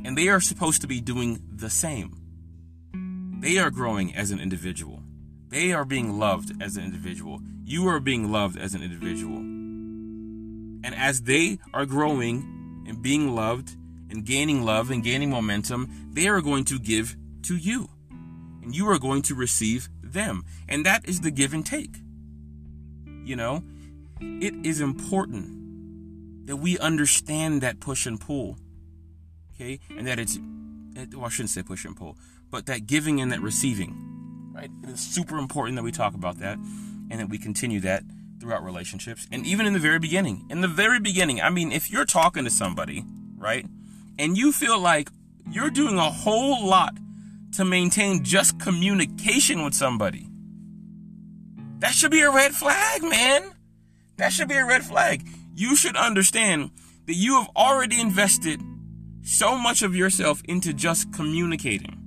And 0.06 0.16
they 0.16 0.30
are 0.30 0.40
supposed 0.40 0.82
to 0.82 0.88
be 0.88 1.02
doing 1.02 1.42
the 1.52 1.70
same. 1.70 2.16
They 3.42 3.58
are 3.58 3.72
growing 3.72 4.16
as 4.16 4.30
an 4.30 4.40
individual. 4.40 5.02
They 5.50 5.74
are 5.74 5.84
being 5.84 6.20
loved 6.20 6.62
as 6.62 6.78
an 6.78 6.84
individual. 6.84 7.42
You 7.64 7.88
are 7.88 8.00
being 8.00 8.32
loved 8.32 8.56
as 8.56 8.76
an 8.76 8.84
individual. 8.84 9.38
And 9.38 10.94
as 10.94 11.24
they 11.24 11.58
are 11.74 11.88
growing 11.88 12.86
and 12.88 13.02
being 13.02 13.34
loved 13.34 13.76
and 14.12 14.24
gaining 14.24 14.64
love 14.64 14.92
and 14.92 15.04
gaining 15.04 15.32
momentum, 15.32 16.12
they 16.14 16.28
are 16.28 16.42
going 16.42 16.66
to 16.66 16.78
give 16.78 17.16
to 17.42 17.56
you. 17.58 17.90
And 18.62 18.76
you 18.76 18.88
are 18.88 19.00
going 19.00 19.24
to 19.24 19.34
receive 19.34 19.90
them. 20.04 20.46
And 20.70 20.86
that 20.86 21.10
is 21.10 21.22
the 21.22 21.32
give 21.32 21.56
and 21.56 21.66
take. 21.66 21.98
You 23.24 23.36
know, 23.36 23.64
it 24.22 24.54
is 24.64 24.82
important 24.82 26.46
that 26.46 26.58
we 26.58 26.78
understand 26.78 27.62
that 27.62 27.80
push 27.80 28.06
and 28.06 28.22
pull. 28.22 28.60
Okay? 29.56 29.80
And 29.98 30.06
that 30.08 30.20
it's, 30.20 30.38
well, 31.14 31.26
I 31.26 31.30
shouldn't 31.30 31.50
say 31.50 31.64
push 31.64 31.86
and 31.86 31.96
pull, 31.96 32.18
but 32.52 32.66
that 32.68 32.86
giving 32.86 33.22
and 33.22 33.32
that 33.32 33.42
receiving, 33.42 34.52
right? 34.54 34.70
It 34.84 34.90
is 34.90 35.00
super 35.00 35.38
important 35.38 35.76
that 35.78 35.84
we 35.84 35.92
talk 35.92 36.14
about 36.14 36.40
that 36.40 36.58
and 37.10 37.20
that 37.20 37.30
we 37.30 37.38
continue 37.38 37.80
that 37.82 38.04
throughout 38.40 38.64
relationships 38.64 39.28
and 39.32 39.46
even 39.46 39.66
in 39.66 39.74
the 39.74 39.80
very 39.80 40.00
beginning. 40.00 40.46
In 40.50 40.62
the 40.62 40.68
very 40.68 41.00
beginning, 41.00 41.42
I 41.42 41.50
mean, 41.50 41.72
if 41.72 41.90
you're 41.90 42.06
talking 42.06 42.44
to 42.44 42.50
somebody, 42.50 43.06
right, 43.38 43.66
and 44.20 44.38
you 44.38 44.52
feel 44.52 44.80
like 44.80 45.10
you're 45.50 45.70
doing 45.70 45.98
a 45.98 46.10
whole 46.10 46.66
lot 46.68 46.96
to 47.54 47.66
maintain 47.66 48.24
just 48.24 48.60
communication 48.60 49.64
with 49.64 49.74
somebody. 49.74 50.28
That 51.80 51.94
should 51.94 52.12
be 52.12 52.22
a 52.22 52.32
red 52.32 52.54
flag, 52.54 53.04
man. 53.04 53.52
That 54.18 54.34
should 54.34 54.48
be 54.48 54.56
a 54.56 54.66
red 54.66 54.84
flag. 54.84 55.28
You 55.56 55.76
should 55.76 55.96
understand 55.96 56.72
that 57.06 57.14
you 57.14 57.40
have 57.40 57.50
already 57.56 58.02
invested 58.02 58.62
so 59.26 59.58
much 59.58 59.82
of 59.82 59.96
yourself 59.96 60.42
into 60.46 60.72
just 60.72 61.12
communicating. 61.12 62.02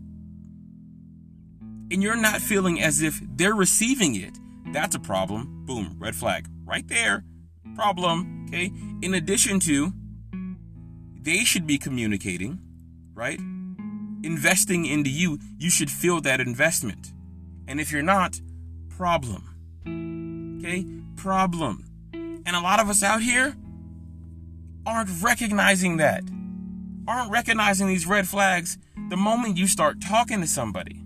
And 1.90 2.02
you're 2.02 2.16
not 2.16 2.40
feeling 2.40 2.80
as 2.80 3.02
if 3.02 3.20
they're 3.36 3.54
receiving 3.54 4.14
it. 4.14 4.38
That's 4.72 4.94
a 4.94 5.00
problem. 5.00 5.64
Boom, 5.66 5.96
red 5.98 6.14
flag. 6.14 6.46
Right 6.64 6.86
there. 6.86 7.24
Problem. 7.74 8.46
Okay. 8.48 8.70
In 9.02 9.14
addition 9.14 9.58
to, 9.60 9.92
they 11.20 11.44
should 11.44 11.66
be 11.66 11.76
communicating, 11.76 12.60
right? 13.14 13.40
Investing 14.22 14.86
into 14.86 15.10
you, 15.10 15.38
you 15.58 15.70
should 15.70 15.90
feel 15.90 16.20
that 16.20 16.40
investment. 16.40 17.12
And 17.66 17.80
if 17.80 17.90
you're 17.90 18.02
not, 18.02 18.40
problem. 18.88 20.58
Okay? 20.60 20.86
Problem. 21.16 21.84
And 22.12 22.54
a 22.54 22.60
lot 22.60 22.80
of 22.80 22.88
us 22.88 23.02
out 23.02 23.22
here 23.22 23.56
aren't 24.86 25.22
recognizing 25.22 25.96
that, 25.98 26.24
aren't 27.08 27.30
recognizing 27.30 27.88
these 27.88 28.06
red 28.06 28.28
flags 28.28 28.76
the 29.08 29.16
moment 29.16 29.56
you 29.56 29.66
start 29.66 30.00
talking 30.00 30.42
to 30.42 30.46
somebody. 30.46 31.02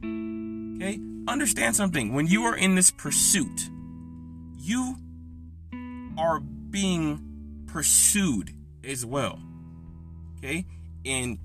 Okay? 0.00 1.00
Understand 1.26 1.74
something. 1.74 2.14
When 2.14 2.28
you 2.28 2.44
are 2.44 2.56
in 2.56 2.76
this 2.76 2.92
pursuit, 2.92 3.68
you 4.56 4.96
are 6.16 6.38
being 6.38 7.64
pursued 7.66 8.54
as 8.84 9.04
well. 9.04 9.40
Okay? 10.38 10.64
And 11.04 11.38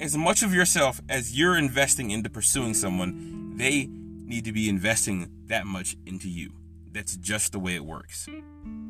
as 0.00 0.16
much 0.16 0.44
of 0.44 0.54
yourself 0.54 1.00
as 1.08 1.36
you're 1.36 1.58
investing 1.58 2.12
into 2.12 2.30
pursuing 2.30 2.74
someone, 2.74 3.56
they 3.56 3.86
need 3.88 4.44
to 4.44 4.52
be 4.52 4.68
investing 4.68 5.30
that 5.46 5.66
much 5.66 5.96
into 6.06 6.28
you. 6.28 6.52
That's 6.92 7.16
just 7.16 7.52
the 7.52 7.58
way 7.58 7.74
it 7.74 7.84
works. 7.84 8.28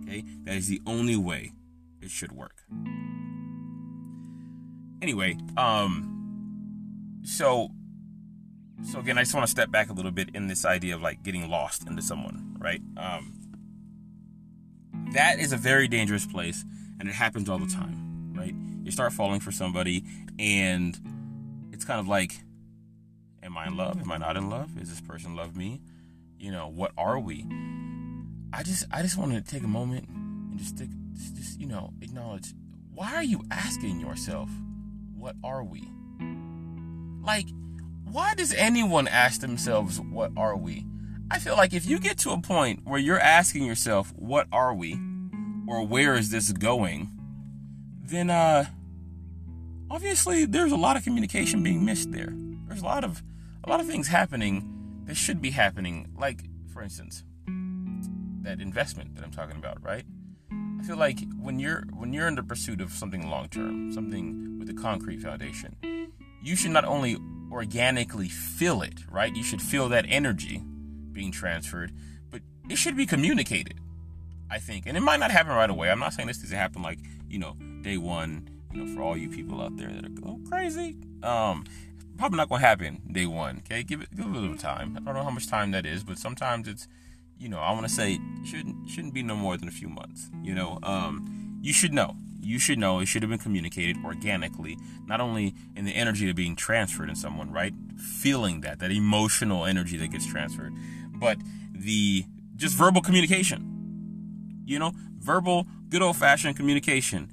Okay? 0.03 0.25
That 0.45 0.57
is 0.57 0.69
the 0.69 0.83
only 0.87 1.16
way 1.16 1.53
it 2.03 2.11
should 2.11 2.33
work. 2.33 2.62
Anyway, 5.02 5.37
um 5.56 6.12
so 7.24 7.70
so 8.85 9.00
again, 9.00 9.18
I 9.18 9.22
just 9.22 9.35
want 9.35 9.46
to 9.46 9.50
step 9.50 9.70
back 9.70 9.90
a 9.90 9.92
little 9.92 10.11
bit 10.11 10.30
in 10.35 10.46
this 10.46 10.64
idea 10.64 10.94
of 10.94 11.02
like 11.02 11.22
getting 11.22 11.48
lost 11.48 11.87
into 11.87 12.02
someone, 12.02 12.56
right? 12.59 12.80
Um 12.96 13.32
that 15.12 15.38
is 15.38 15.52
a 15.52 15.56
very 15.56 15.88
dangerous 15.88 16.26
place 16.26 16.64
and 16.98 17.09
it 17.09 17.14
happens 17.14 17.48
all 17.48 17.59
the 17.59 17.66
time, 17.66 18.32
right? 18.35 18.54
You 18.85 18.90
start 18.90 19.12
falling 19.12 19.40
for 19.40 19.50
somebody 19.52 20.04
and 20.38 20.98
it's 21.72 21.85
kind 21.85 22.00
of 22.00 22.09
like 22.09 22.40
am 23.42 23.56
I 23.56 23.66
in 23.66 23.76
love? 23.76 24.00
Am 24.00 24.11
I 24.11 24.18
not 24.18 24.37
in 24.37 24.50
love? 24.50 24.76
Is 24.80 24.90
this 24.90 25.00
person 25.00 25.37
love 25.37 25.56
me? 25.56 25.80
You 26.38 26.50
know, 26.52 26.68
what 26.68 26.92
are 26.98 27.18
we? 27.18 27.46
I 28.52 28.62
just 28.62 28.87
I 28.92 29.02
just 29.02 29.16
want 29.16 29.32
to 29.32 29.40
take 29.40 29.62
a 29.62 29.68
moment 29.68 30.09
and 30.09 30.59
just 30.59 30.76
stick, 30.76 30.88
just, 31.14 31.37
just 31.37 31.61
you 31.61 31.66
know 31.66 31.92
acknowledge 32.00 32.54
why 32.94 33.14
are 33.14 33.24
you 33.24 33.42
asking 33.50 34.00
yourself 34.00 34.48
what 35.16 35.37
are 35.42 35.64
we? 35.64 35.88
Like 37.24 37.48
why 38.05 38.35
does 38.35 38.52
anyone 38.55 39.09
ask 39.09 39.40
themselves 39.40 40.00
what 40.00 40.33
are 40.37 40.57
we? 40.57 40.87
I 41.31 41.38
feel 41.38 41.57
like 41.57 41.74
if 41.74 41.87
you 41.87 41.98
get 41.98 42.18
to 42.18 42.31
a 42.31 42.40
point 42.40 42.81
where 42.85 43.00
you're 43.00 43.20
asking 43.20 43.64
yourself 43.64 44.12
what 44.14 44.46
are 44.52 44.74
we 44.74 44.94
or 45.66 45.85
where 45.85 46.14
is 46.14 46.31
this 46.31 46.52
going, 46.52 47.11
then 48.02 48.31
uh 48.31 48.66
obviously 49.90 50.44
there's 50.44 50.72
a 50.72 50.76
lot 50.76 50.96
of 50.96 51.02
communication 51.05 51.62
being 51.62 51.85
missed 51.85 52.12
there. 52.12 52.33
There's 52.68 52.83
a 52.83 52.85
lot 52.85 53.05
of 53.05 53.22
a 53.64 53.68
lot 53.68 53.81
of 53.81 53.87
things 53.87 54.09
happening 54.09 55.02
that 55.07 55.16
should 55.16 55.40
be 55.40 55.50
happening. 55.50 56.09
Like, 56.16 56.44
for 56.72 56.83
instance, 56.83 57.24
that 58.42 58.61
investment 58.61 59.16
that 59.16 59.24
I'm 59.24 59.33
talking 59.33 59.57
about, 59.57 59.83
right? 59.83 60.05
I 60.78 60.82
feel 60.82 60.96
like 60.96 61.20
when 61.40 61.58
you're 61.58 61.84
when 61.94 62.12
you're 62.12 62.28
in 62.28 62.34
the 62.34 62.42
pursuit 62.42 62.80
of 62.80 62.92
something 62.92 63.28
long 63.28 63.48
term, 63.48 63.92
something 63.92 64.58
with 64.58 64.68
a 64.70 64.74
concrete 64.74 65.20
foundation, 65.20 65.76
you 66.42 66.56
should 66.56 66.70
not 66.70 66.84
only 66.84 67.16
organically 67.50 68.28
feel 68.28 68.82
it, 68.82 69.04
right? 69.10 69.34
You 69.34 69.42
should 69.42 69.62
feel 69.62 69.88
that 69.88 70.04
energy 70.08 70.62
being 71.12 71.32
transferred, 71.32 71.92
but 72.30 72.42
it 72.68 72.76
should 72.76 72.96
be 72.96 73.06
communicated. 73.06 73.80
I 74.48 74.58
think, 74.58 74.86
and 74.86 74.96
it 74.96 75.00
might 75.00 75.18
not 75.18 75.32
happen 75.32 75.52
right 75.52 75.68
away. 75.68 75.90
I'm 75.90 75.98
not 75.98 76.12
saying 76.12 76.28
this 76.28 76.38
doesn't 76.38 76.56
happen 76.56 76.82
like 76.82 76.98
you 77.28 77.38
know 77.38 77.56
day 77.82 77.96
one. 77.96 78.48
You 78.72 78.84
know, 78.84 78.94
for 78.94 79.02
all 79.02 79.16
you 79.16 79.28
people 79.28 79.60
out 79.60 79.76
there 79.76 79.88
that 79.88 80.04
are 80.04 80.08
going 80.08 80.44
crazy, 80.46 80.96
um, 81.22 81.64
probably 82.16 82.36
not 82.36 82.48
to 82.48 82.56
happen 82.56 83.00
day 83.10 83.26
one. 83.26 83.58
Okay, 83.58 83.82
give 83.82 84.02
it 84.02 84.14
give 84.14 84.26
it 84.26 84.36
a 84.36 84.38
little 84.38 84.56
time. 84.56 84.96
I 84.96 85.04
don't 85.04 85.14
know 85.14 85.24
how 85.24 85.30
much 85.30 85.48
time 85.48 85.70
that 85.72 85.86
is, 85.86 86.04
but 86.04 86.18
sometimes 86.18 86.68
it's 86.68 86.86
you 87.38 87.49
know, 87.49 87.59
I 87.59 87.72
want 87.72 87.87
to 87.87 87.92
say 87.92 88.18
shouldn't 88.44 88.88
shouldn't 88.88 89.14
be 89.14 89.22
no 89.22 89.37
more 89.37 89.57
than 89.57 89.68
a 89.68 89.72
few 89.72 89.88
months. 89.88 90.31
You 90.42 90.55
know, 90.55 90.79
um, 90.83 91.59
you 91.61 91.72
should 91.72 91.92
know. 91.92 92.16
You 92.40 92.59
should 92.59 92.79
know. 92.79 93.01
It 93.01 93.07
should 93.07 93.22
have 93.22 93.31
been 93.31 93.38
communicated 93.38 93.96
organically, 94.05 94.79
not 95.07 95.20
only 95.20 95.55
in 95.75 95.85
the 95.85 95.92
energy 95.92 96.31
of 96.31 96.37
being 96.37 96.55
transferred 96.55 97.09
in 97.09 97.16
someone, 97.16 97.51
right? 97.51 97.75
Feeling 97.99 98.61
that 98.61 98.79
that 98.79 98.90
emotional 98.90 99.64
energy 99.64 99.96
that 99.96 100.09
gets 100.09 100.27
transferred, 100.27 100.72
but 101.14 101.38
the 101.72 102.25
just 102.55 102.77
verbal 102.77 103.03
communication. 103.03 103.72
You 104.64 104.79
know, 104.79 104.92
verbal, 105.18 105.66
good 105.88 106.03
old 106.03 106.16
fashioned 106.16 106.57
communication. 106.57 107.31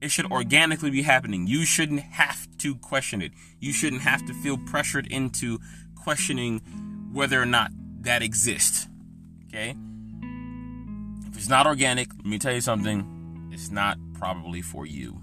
It 0.00 0.12
should 0.12 0.26
organically 0.26 0.90
be 0.90 1.02
happening. 1.02 1.48
You 1.48 1.64
shouldn't 1.64 2.00
have 2.00 2.46
to 2.58 2.76
question 2.76 3.20
it. 3.20 3.32
You 3.58 3.72
shouldn't 3.72 4.02
have 4.02 4.24
to 4.26 4.34
feel 4.34 4.56
pressured 4.56 5.08
into 5.08 5.58
questioning 5.96 6.60
whether 7.12 7.42
or 7.42 7.46
not 7.46 7.72
that 8.08 8.22
exist. 8.22 8.88
Okay? 9.48 9.76
If 11.28 11.36
it's 11.36 11.48
not 11.48 11.66
organic, 11.66 12.08
let 12.16 12.24
me 12.24 12.38
tell 12.38 12.54
you 12.54 12.62
something, 12.62 13.50
it's 13.52 13.70
not 13.70 13.98
probably 14.14 14.62
for 14.62 14.86
you. 14.86 15.20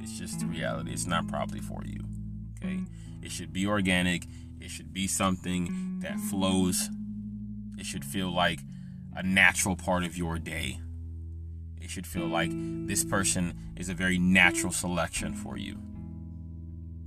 It's 0.00 0.18
just 0.18 0.40
the 0.40 0.46
reality. 0.46 0.92
It's 0.92 1.06
not 1.06 1.28
probably 1.28 1.60
for 1.60 1.82
you. 1.84 2.00
Okay? 2.58 2.80
It 3.22 3.30
should 3.30 3.52
be 3.52 3.64
organic. 3.66 4.26
It 4.60 4.70
should 4.70 4.92
be 4.92 5.06
something 5.06 6.00
that 6.00 6.18
flows. 6.18 6.90
It 7.78 7.86
should 7.86 8.04
feel 8.04 8.34
like 8.34 8.58
a 9.14 9.22
natural 9.22 9.76
part 9.76 10.02
of 10.02 10.16
your 10.16 10.38
day. 10.40 10.80
It 11.80 11.90
should 11.90 12.08
feel 12.08 12.26
like 12.26 12.50
this 12.52 13.04
person 13.04 13.54
is 13.76 13.88
a 13.88 13.94
very 13.94 14.18
natural 14.18 14.72
selection 14.72 15.32
for 15.32 15.56
you. 15.56 15.78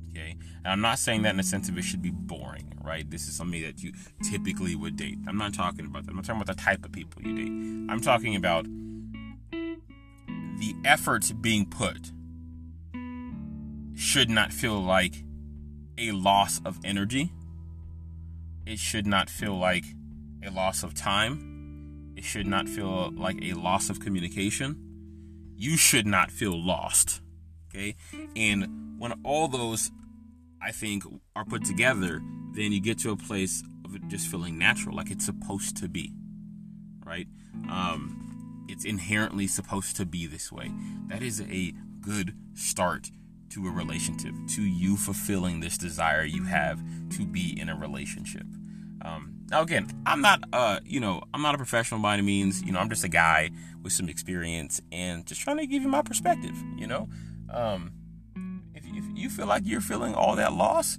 Okay? 0.10 0.36
And 0.63 0.67
I'm 0.67 0.82
not 0.82 1.00
saying 1.00 1.22
that 1.24 1.32
in 1.32 1.38
the 1.38 1.43
sense 1.43 1.69
of 1.69 1.78
it 1.78 1.84
should 1.84 2.02
be 2.02 2.12
boring, 2.12 2.74
right? 2.84 3.10
This 3.10 3.28
is 3.28 3.36
somebody 3.36 3.63
that 3.65 3.84
you 3.84 3.93
typically 4.30 4.76
would 4.76 4.95
date. 4.95 5.17
I'm 5.28 5.38
not 5.38 5.54
talking 5.54 5.86
about 5.86 6.06
that. 6.06 6.12
I'm 6.12 6.17
not 6.17 6.26
talking 6.26 6.41
about 6.41 6.56
the 6.56 6.62
type 6.62 6.84
of 6.86 6.91
people 6.91 7.22
you 7.22 7.36
date. 7.36 7.91
I'm 7.91 8.02
talking 8.02 8.36
about 8.36 8.65
the 10.60 10.76
efforts 10.84 11.32
being 11.32 11.65
put 11.65 12.12
should 13.95 14.30
not 14.30 14.52
feel 14.54 14.80
like 14.82 15.24
a 15.98 16.12
loss 16.12 16.62
of 16.65 16.80
energy. 16.84 17.32
It 18.65 18.80
should 18.80 19.08
not 19.08 19.30
feel 19.30 19.58
like 19.58 19.86
a 20.43 20.52
loss 20.52 20.84
of 20.84 20.93
time. 20.93 22.13
It 22.15 22.24
should 22.24 22.48
not 22.48 22.67
feel 22.67 23.12
like 23.12 23.39
a 23.41 23.54
loss 23.54 23.89
of 23.89 24.00
communication. 24.00 24.78
You 25.56 25.76
should 25.76 26.06
not 26.06 26.32
feel 26.32 26.58
lost. 26.58 27.22
Okay? 27.69 27.95
And 28.36 28.79
when 29.00 29.14
all 29.24 29.48
those 29.48 29.92
I 30.62 30.72
think, 30.72 31.04
are 31.36 31.46
put 31.46 31.64
together, 31.64 32.22
then 32.54 32.72
you 32.72 32.82
get 32.82 33.00
to 33.00 33.12
a 33.12 33.16
place 33.16 33.64
of 33.86 33.96
it 33.96 34.08
just 34.08 34.28
feeling 34.28 34.58
natural, 34.58 34.96
like 34.96 35.10
it's 35.10 35.26
supposed 35.26 35.78
to 35.78 35.88
be, 35.88 36.14
right? 37.06 37.28
Um, 37.70 38.66
it's 38.68 38.86
inherently 38.86 39.48
supposed 39.48 39.96
to 39.98 40.06
be 40.06 40.28
this 40.28 40.52
way. 40.52 40.72
That 41.08 41.24
is 41.24 41.42
a 41.42 41.74
good 42.02 42.36
start 42.54 43.10
to 43.52 43.68
a 43.68 43.72
relationship, 43.72 44.34
to 44.50 44.62
you 44.62 44.96
fulfilling 44.96 45.60
this 45.60 45.78
desire 45.78 46.24
you 46.24 46.44
have 46.44 46.80
to 47.12 47.26
be 47.26 47.60
in 47.60 47.70
a 47.70 47.76
relationship. 47.76 48.46
Um, 49.02 49.38
now, 49.50 49.62
again, 49.62 49.88
I'm 50.06 50.22
not, 50.22 50.44
uh, 50.54 50.82
you 50.86 51.00
know, 51.00 51.24
I'm 51.34 51.42
not 51.42 51.56
a 51.56 51.58
professional 51.58 52.00
by 52.02 52.14
any 52.16 52.22
means. 52.22 52.62
You 52.62 52.74
know, 52.74 52.80
I'm 52.80 52.90
just 52.90 53.04
a 53.04 53.10
guy 53.10 53.50
with 53.82 53.94
some 53.94 54.10
experience 54.10 54.82
and 54.92 55.26
just 55.26 55.42
trying 55.42 55.58
to 55.58 55.66
give 55.66 55.82
you 55.82 55.88
my 55.88 56.02
perspective. 56.02 56.56
You 56.78 56.86
know, 56.86 57.08
um, 57.52 57.92
if 59.00 59.18
you 59.18 59.30
feel 59.30 59.48
like 59.48 59.64
you're 59.66 59.82
feeling 59.82 60.14
all 60.14 60.36
that 60.36 60.54
loss, 60.54 60.98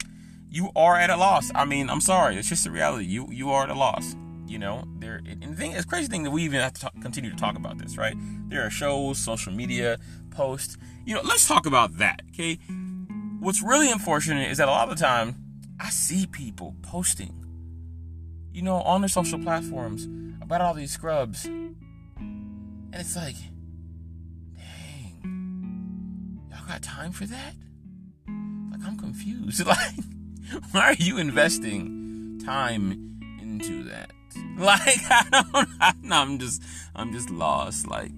you 0.51 0.71
are 0.75 0.97
at 0.97 1.11
a 1.11 1.17
loss. 1.17 1.51
I 1.55 1.65
mean, 1.65 1.89
I'm 1.89 2.01
sorry, 2.01 2.37
it's 2.37 2.49
just 2.49 2.65
the 2.65 2.71
reality. 2.71 3.05
You 3.05 3.29
you 3.31 3.51
are 3.51 3.65
at 3.65 3.71
a 3.71 3.75
loss. 3.75 4.17
You 4.47 4.59
know, 4.59 4.83
there. 4.99 5.21
And 5.25 5.53
the 5.53 5.57
thing, 5.57 5.73
it's 5.73 5.85
crazy 5.85 6.09
thing 6.09 6.25
that 6.25 6.33
we 6.33 6.43
even 6.43 6.61
have 6.61 6.73
to 6.73 6.81
talk, 6.81 7.01
continue 7.01 7.31
to 7.31 7.37
talk 7.37 7.57
about 7.57 7.79
this, 7.79 7.97
right? 7.97 8.17
There 8.49 8.67
are 8.67 8.71
shows, 8.71 9.19
social 9.19 9.53
media 9.53 9.99
posts. 10.31 10.77
You 11.05 11.15
know, 11.15 11.21
let's 11.23 11.47
talk 11.47 11.67
about 11.67 11.99
that. 11.99 12.23
Okay. 12.31 12.59
What's 13.39 13.63
really 13.63 13.91
unfortunate 13.93 14.51
is 14.51 14.59
that 14.59 14.67
a 14.67 14.73
lot 14.73 14.89
of 14.89 14.99
the 14.99 15.05
time 15.05 15.37
I 15.79 15.91
see 15.91 16.27
people 16.27 16.75
posting, 16.83 17.45
you 18.53 18.63
know, 18.63 18.83
on 18.83 19.03
their 19.03 19.09
social 19.09 19.39
platforms 19.39 20.09
about 20.43 20.61
all 20.61 20.75
these 20.75 20.91
scrubs, 20.91 21.45
and 21.45 21.77
it's 22.93 23.15
like 23.15 23.37
dang, 24.57 26.41
y'all 26.51 26.67
got 26.67 26.83
time 26.83 27.13
for 27.13 27.27
that? 27.27 27.55
Like 28.81 28.89
I'm 28.89 28.99
confused. 28.99 29.67
Like 29.67 29.95
why 30.73 30.81
are 30.81 30.95
you 30.95 31.19
investing 31.19 32.41
time 32.45 33.19
into 33.41 33.85
that? 33.85 34.11
Like 34.57 34.99
I 35.11 35.43
don't 35.53 35.69
I, 35.81 35.93
I'm 36.11 36.39
just 36.39 36.63
I'm 36.95 37.13
just 37.13 37.31
lost. 37.31 37.87
Like 37.87 38.11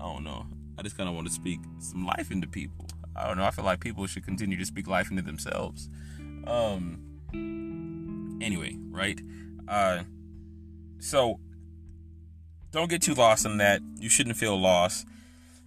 I 0.00 0.04
don't 0.04 0.24
know. 0.24 0.46
I 0.78 0.82
just 0.82 0.96
kind 0.96 1.08
of 1.08 1.14
want 1.14 1.26
to 1.26 1.32
speak 1.32 1.60
some 1.80 2.06
life 2.06 2.30
into 2.30 2.46
people. 2.46 2.86
I 3.16 3.26
don't 3.26 3.38
know. 3.38 3.44
I 3.44 3.50
feel 3.50 3.64
like 3.64 3.80
people 3.80 4.06
should 4.06 4.24
continue 4.24 4.56
to 4.56 4.64
speak 4.64 4.86
life 4.86 5.10
into 5.10 5.22
themselves. 5.22 5.88
Um. 6.46 7.00
Anyway, 8.40 8.76
right? 8.90 9.20
Uh. 9.66 10.02
So 10.98 11.40
don't 12.70 12.88
get 12.88 13.02
too 13.02 13.14
lost 13.14 13.44
in 13.44 13.58
that. 13.58 13.80
You 13.98 14.08
shouldn't 14.08 14.36
feel 14.36 14.58
lost. 14.58 15.06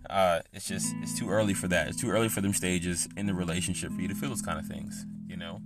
Uh, 0.09 0.41
it's 0.53 0.67
just 0.67 0.93
it's 1.01 1.17
too 1.17 1.29
early 1.29 1.53
for 1.53 1.67
that. 1.67 1.87
It's 1.87 1.99
too 1.99 2.09
early 2.09 2.29
for 2.29 2.41
them 2.41 2.53
stages 2.53 3.07
in 3.17 3.25
the 3.25 3.33
relationship 3.33 3.91
for 3.91 4.01
you 4.01 4.07
to 4.07 4.15
feel 4.15 4.29
those 4.29 4.41
kind 4.41 4.59
of 4.59 4.65
things, 4.65 5.05
you 5.27 5.37
know. 5.37 5.61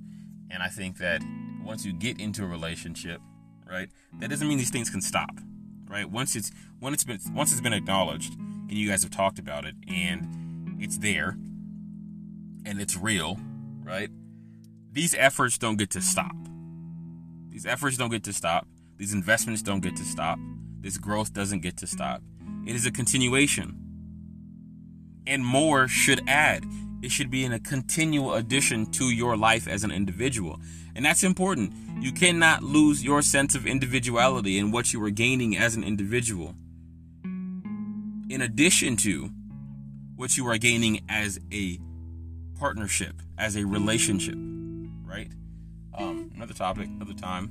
And 0.49 0.63
I 0.63 0.67
think 0.67 0.97
that 0.97 1.21
once 1.63 1.86
you 1.86 1.93
get 1.93 2.19
into 2.19 2.43
a 2.43 2.47
relationship, 2.47 3.21
right, 3.69 3.89
that 4.19 4.30
doesn't 4.30 4.47
mean 4.47 4.58
these 4.58 4.71
things 4.71 4.89
can 4.89 5.02
stop, 5.02 5.32
right? 5.88 6.10
Once 6.10 6.36
it's 6.36 6.52
once 6.80 6.95
it's 6.95 7.04
been 7.04 7.19
once 7.34 7.52
it's 7.52 7.62
been 7.62 7.73
acknowledged 7.73 8.34
and 8.38 8.73
you 8.73 8.89
guys 8.89 9.04
have 9.04 9.12
talked 9.12 9.39
about 9.39 9.65
it 9.65 9.75
and 9.88 10.78
it's 10.80 10.97
there 10.97 11.38
and 12.65 12.80
it's 12.80 12.95
real, 12.95 13.39
right? 13.84 14.10
These 14.91 15.15
efforts 15.15 15.58
don't 15.58 15.78
get 15.78 15.89
to 15.91 16.02
stop. 16.02 16.36
These 17.49 17.65
efforts 17.65 17.97
don't 17.97 18.10
get 18.10 18.23
to 18.23 18.34
stop. 18.34 18.67
These 18.97 19.13
investments 19.13 19.62
don't 19.62 19.82
get 19.82 19.95
to 19.97 20.04
stop. 20.04 20.39
This 20.82 20.97
growth 20.97 21.34
doesn't 21.34 21.62
get 21.62 21.78
to 21.78 21.88
stop. 21.88 22.21
It 22.65 22.75
is 22.75 22.86
a 22.86 22.91
continuation. 22.91 23.88
And 25.28 25.46
more 25.46 25.88
should 25.88 26.28
add. 26.28 26.66
It 27.02 27.12
should 27.12 27.30
be 27.30 27.46
in 27.46 27.54
a 27.54 27.60
continual 27.60 28.34
addition 28.34 28.86
to 28.94 29.06
your 29.06 29.38
life 29.38 29.68
as 29.68 29.84
an 29.84 29.92
individual. 29.92 30.60
And 30.96 31.06
that's 31.06 31.24
important. 31.24 31.74
You 32.02 32.12
cannot 32.12 32.64
lose 32.64 33.04
your 33.04 33.22
sense 33.22 33.56
of 33.56 33.66
individuality 33.66 34.58
and 34.60 34.74
what 34.74 34.92
you 34.92 35.04
are 35.04 35.10
gaining 35.10 35.56
as 35.56 35.76
an 35.76 35.84
individual. 35.84 36.56
In 37.24 38.42
addition 38.42 38.98
to 38.98 39.30
what 40.16 40.36
you 40.36 40.48
are 40.48 40.58
gaining 40.58 41.02
as 41.08 41.40
a 41.54 41.80
partnership, 42.60 43.22
as 43.38 43.56
a 43.56 43.66
relationship, 43.66 44.36
right? 45.06 45.32
Um, 45.98 46.32
another 46.36 46.54
topic, 46.54 46.88
another 46.88 47.14
time. 47.14 47.50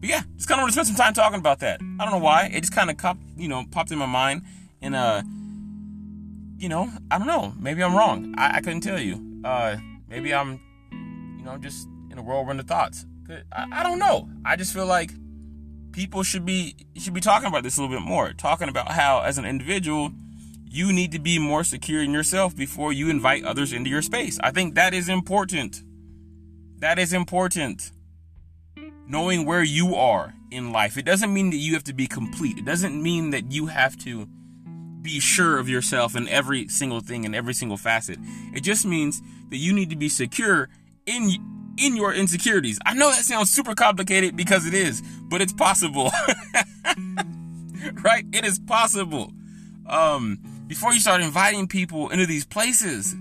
But 0.00 0.10
yeah, 0.10 0.22
just 0.36 0.48
kind 0.48 0.60
of 0.60 0.64
want 0.64 0.70
to 0.70 0.72
spend 0.72 0.88
some 0.88 0.96
time 0.96 1.14
talking 1.14 1.38
about 1.38 1.60
that. 1.60 1.80
I 1.98 2.04
don't 2.04 2.12
know 2.12 2.24
why. 2.24 2.50
It 2.52 2.60
just 2.60 2.74
kind 2.74 2.90
of, 2.90 3.18
you 3.36 3.48
know, 3.48 3.64
popped 3.70 3.90
in 3.90 3.98
my 3.98 4.06
mind. 4.06 4.42
And, 4.82 4.94
uh, 4.94 5.22
you 6.60 6.68
know, 6.68 6.90
I 7.10 7.16
don't 7.16 7.26
know. 7.26 7.54
Maybe 7.58 7.82
I'm 7.82 7.96
wrong. 7.96 8.34
I, 8.36 8.58
I 8.58 8.60
couldn't 8.60 8.82
tell 8.82 9.00
you. 9.00 9.40
Uh, 9.42 9.76
maybe 10.08 10.34
I'm, 10.34 10.60
you 11.38 11.44
know, 11.44 11.56
just 11.56 11.88
in 12.10 12.18
a 12.18 12.22
whirlwind 12.22 12.60
of 12.60 12.66
thoughts. 12.66 13.06
I, 13.50 13.66
I 13.72 13.82
don't 13.82 13.98
know. 13.98 14.28
I 14.44 14.56
just 14.56 14.74
feel 14.74 14.84
like 14.84 15.10
people 15.92 16.22
should 16.22 16.44
be 16.44 16.76
should 16.98 17.14
be 17.14 17.20
talking 17.20 17.48
about 17.48 17.62
this 17.62 17.78
a 17.78 17.80
little 17.80 17.96
bit 17.96 18.06
more. 18.06 18.34
Talking 18.34 18.68
about 18.68 18.92
how, 18.92 19.20
as 19.22 19.38
an 19.38 19.46
individual, 19.46 20.12
you 20.68 20.92
need 20.92 21.12
to 21.12 21.18
be 21.18 21.38
more 21.38 21.64
secure 21.64 22.02
in 22.02 22.12
yourself 22.12 22.54
before 22.54 22.92
you 22.92 23.08
invite 23.08 23.42
others 23.44 23.72
into 23.72 23.88
your 23.88 24.02
space. 24.02 24.38
I 24.42 24.50
think 24.50 24.74
that 24.74 24.92
is 24.92 25.08
important. 25.08 25.82
That 26.80 26.98
is 26.98 27.14
important 27.14 27.90
knowing 29.06 29.46
where 29.46 29.62
you 29.62 29.94
are 29.94 30.34
in 30.50 30.72
life. 30.72 30.98
It 30.98 31.04
doesn't 31.04 31.32
mean 31.32 31.50
that 31.50 31.56
you 31.56 31.72
have 31.72 31.84
to 31.84 31.94
be 31.94 32.06
complete. 32.06 32.58
It 32.58 32.64
doesn't 32.64 33.02
mean 33.02 33.30
that 33.30 33.50
you 33.50 33.66
have 33.66 33.96
to 34.04 34.28
be 35.02 35.20
sure 35.20 35.58
of 35.58 35.68
yourself 35.68 36.14
in 36.16 36.28
every 36.28 36.68
single 36.68 37.00
thing 37.00 37.24
in 37.24 37.34
every 37.34 37.54
single 37.54 37.76
facet. 37.76 38.18
It 38.54 38.60
just 38.60 38.84
means 38.84 39.22
that 39.50 39.56
you 39.56 39.72
need 39.72 39.90
to 39.90 39.96
be 39.96 40.08
secure 40.08 40.68
in 41.06 41.30
in 41.78 41.96
your 41.96 42.12
insecurities. 42.12 42.78
I 42.84 42.94
know 42.94 43.10
that 43.10 43.24
sounds 43.24 43.50
super 43.50 43.74
complicated 43.74 44.36
because 44.36 44.66
it 44.66 44.74
is, 44.74 45.02
but 45.30 45.40
it's 45.40 45.52
possible. 45.52 46.10
right? 48.02 48.24
It 48.32 48.44
is 48.44 48.58
possible. 48.58 49.32
Um 49.86 50.38
before 50.66 50.92
you 50.92 51.00
start 51.00 51.20
inviting 51.20 51.66
people 51.66 52.10
into 52.10 52.26
these 52.26 52.44
places, 52.44 53.16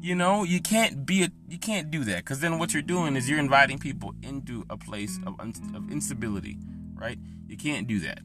you 0.00 0.14
know, 0.14 0.44
you 0.44 0.60
can't 0.60 1.04
be 1.04 1.24
a, 1.24 1.28
you 1.48 1.58
can't 1.58 1.90
do 1.90 2.04
that 2.04 2.18
because 2.18 2.40
then 2.40 2.58
what 2.58 2.72
you're 2.72 2.82
doing 2.82 3.16
is 3.16 3.28
you're 3.28 3.38
inviting 3.38 3.78
people 3.78 4.14
into 4.22 4.64
a 4.70 4.76
place 4.76 5.18
of, 5.26 5.40
of 5.40 5.90
instability, 5.90 6.56
right? 6.94 7.18
You 7.48 7.56
can't 7.56 7.88
do 7.88 7.98
that. 8.00 8.20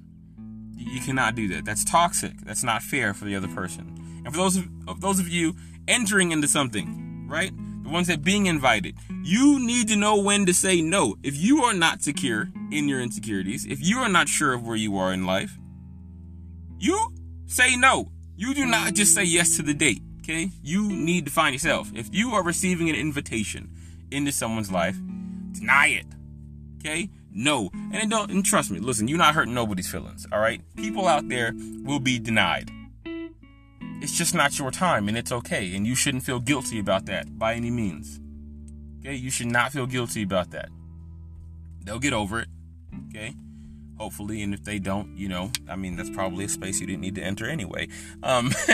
You 0.76 1.02
cannot 1.02 1.36
do 1.36 1.48
that. 1.50 1.66
That's 1.66 1.84
toxic. 1.84 2.42
That's 2.42 2.64
not 2.64 2.84
fair 2.84 3.14
for 3.14 3.26
the 3.26 3.36
other 3.36 3.48
person. 3.48 4.22
And 4.26 4.34
for 4.34 4.38
those 4.40 4.58
of, 4.58 4.68
of 4.88 5.02
those 5.02 5.20
of 5.20 5.28
you 5.30 5.56
entering 5.88 6.32
into 6.32 6.48
something, 6.48 7.28
right? 7.28 7.52
The 7.84 7.90
ones 7.90 8.08
that 8.08 8.24
being 8.24 8.46
invited, 8.46 8.96
you 9.24 9.60
need 9.60 9.88
to 9.90 9.96
know 9.96 10.22
when 10.22 10.46
to 10.46 10.54
say 10.54 10.82
no. 10.82 11.16
If 11.24 11.36
you 11.36 11.64
are 11.64 11.74
not 11.74 12.02
secure 12.02 12.50
in 12.72 12.88
your 12.88 13.02
insecurities, 13.02 13.66
if 13.66 13.86
you 13.86 14.00
are 14.00 14.10
not 14.10 14.30
sure 14.30 14.54
of 14.54 14.66
where 14.66 14.76
you 14.76 14.98
are 14.98 15.14
in 15.14 15.26
life, 15.26 15.58
you 16.80 17.14
say 17.46 17.76
no. 17.76 18.12
You 18.36 18.54
do 18.54 18.66
not 18.66 18.94
just 18.94 19.14
say 19.14 19.24
yes 19.24 19.58
to 19.58 19.64
the 19.64 19.74
date. 19.74 20.02
Okay? 20.22 20.50
You 20.64 20.90
need 20.90 21.26
to 21.26 21.32
find 21.32 21.54
yourself. 21.54 21.92
If 21.94 22.14
you 22.14 22.32
are 22.32 22.44
receiving 22.44 22.90
an 22.90 22.96
invitation 22.96 23.70
into 24.12 24.32
someone's 24.32 24.72
life, 24.72 24.98
deny 25.52 25.88
it. 25.88 26.06
Okay? 26.80 27.10
No. 27.34 27.70
And 27.74 27.96
it 27.96 28.10
don't 28.10 28.32
and 28.32 28.46
trust 28.46 28.72
me, 28.72 28.80
listen, 28.80 29.08
you're 29.08 29.18
not 29.18 29.34
hurting 29.36 29.54
nobody's 29.54 29.90
feelings. 29.90 30.26
Alright? 30.32 30.62
People 30.76 31.08
out 31.08 31.28
there 31.30 31.54
will 31.84 32.00
be 32.00 32.20
denied. 32.20 32.72
It's 34.02 34.18
just 34.18 34.36
not 34.36 34.60
your 34.60 34.70
time, 34.70 35.08
and 35.08 35.18
it's 35.18 35.32
okay. 35.32 35.74
And 35.76 35.88
you 35.88 35.96
shouldn't 35.96 36.24
feel 36.24 36.40
guilty 36.40 36.78
about 36.78 37.06
that 37.06 37.40
by 37.40 37.54
any 37.54 37.72
means. 37.72 38.20
Okay? 39.00 39.16
You 39.16 39.32
should 39.32 39.48
not 39.48 39.72
feel 39.72 39.86
guilty 39.86 40.24
about 40.24 40.52
that. 40.52 40.70
They'll 41.86 42.00
get 42.00 42.14
over 42.14 42.42
it. 42.42 42.48
Okay? 43.10 43.34
Hopefully, 43.98 44.42
and 44.42 44.54
if 44.54 44.64
they 44.64 44.80
don't, 44.80 45.16
you 45.18 45.30
know, 45.30 45.52
I 45.70 45.76
mean, 45.76 45.96
that's 45.96 46.10
probably 46.10 46.46
a 46.46 46.50
space 46.50 46.82
you 46.82 46.88
didn't 46.88 47.02
need 47.02 47.16
to 47.16 47.24
enter 47.24 47.48
anyway. 47.48 47.88
Um 48.22 48.52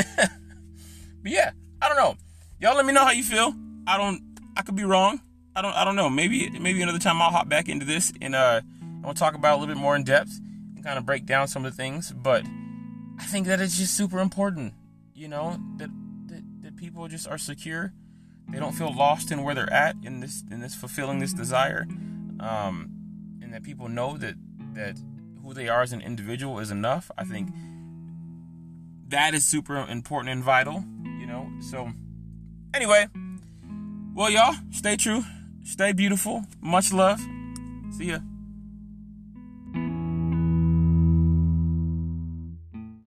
But 1.22 1.32
yeah, 1.32 1.52
I 1.82 1.90
don't 1.90 1.98
know. 1.98 2.16
Y'all 2.60 2.76
let 2.76 2.86
me 2.86 2.94
know 2.94 3.04
how 3.04 3.12
you 3.12 3.24
feel. 3.24 3.54
I 3.86 3.98
don't 3.98 4.22
I 4.56 4.62
could 4.62 4.76
be 4.76 4.84
wrong. 4.84 5.22
I 5.56 5.62
don't 5.62 5.74
I 5.76 5.84
don't 5.84 5.96
know. 5.96 6.10
Maybe 6.10 6.50
maybe 6.60 6.82
another 6.82 7.00
time 7.00 7.22
I'll 7.22 7.32
hop 7.32 7.50
back 7.50 7.70
into 7.70 7.86
this 7.86 8.14
and 8.22 8.36
uh 8.36 8.62
I 9.04 9.08
to 9.08 9.14
talk 9.14 9.34
about 9.34 9.58
a 9.58 9.58
little 9.60 9.74
bit 9.74 9.82
more 9.82 9.96
in 9.96 10.04
depth 10.04 10.40
and 10.76 10.84
kind 10.84 10.98
of 10.98 11.06
break 11.06 11.26
down 11.26 11.48
some 11.48 11.66
of 11.66 11.72
the 11.72 11.78
things, 11.78 12.12
but 12.12 12.46
I 13.18 13.24
think 13.24 13.48
that 13.48 13.62
it's 13.62 13.78
just 13.78 13.96
super 13.96 14.20
important, 14.20 14.74
you 15.16 15.28
know, 15.28 15.58
that 15.78 15.90
that, 16.28 16.44
that 16.64 16.78
people 16.78 17.08
just 17.08 17.28
are 17.28 17.38
secure. 17.38 17.94
They 18.50 18.60
don't 18.60 18.74
feel 18.74 18.94
lost 18.94 19.32
in 19.32 19.44
where 19.44 19.54
they're 19.54 19.72
at 19.72 19.96
in 20.04 20.20
this 20.20 20.44
in 20.52 20.60
this 20.60 20.76
fulfilling 20.76 21.20
this 21.20 21.34
desire. 21.34 21.88
Um 22.40 22.92
and 23.42 23.54
that 23.54 23.64
people 23.64 23.90
know 23.90 24.18
that 24.18 24.36
that 24.74 24.98
who 25.44 25.54
they 25.54 25.70
are 25.70 25.82
as 25.82 25.94
an 25.94 26.02
individual 26.02 26.60
is 26.60 26.72
enough. 26.72 27.10
I 27.18 27.24
think 27.24 27.50
that 29.08 29.34
is 29.34 29.44
super 29.46 29.78
important 29.78 30.32
and 30.32 30.44
vital 30.44 30.84
you 31.20 31.26
know. 31.26 31.50
So, 31.62 31.92
anyway, 32.74 33.08
well, 34.14 34.30
y'all, 34.30 34.56
stay 34.72 34.96
true, 34.96 35.24
stay 35.70 35.94
beautiful. 35.94 36.44
Much 36.62 36.92
love. 36.92 37.22
See 37.98 38.10
ya. 38.12 38.20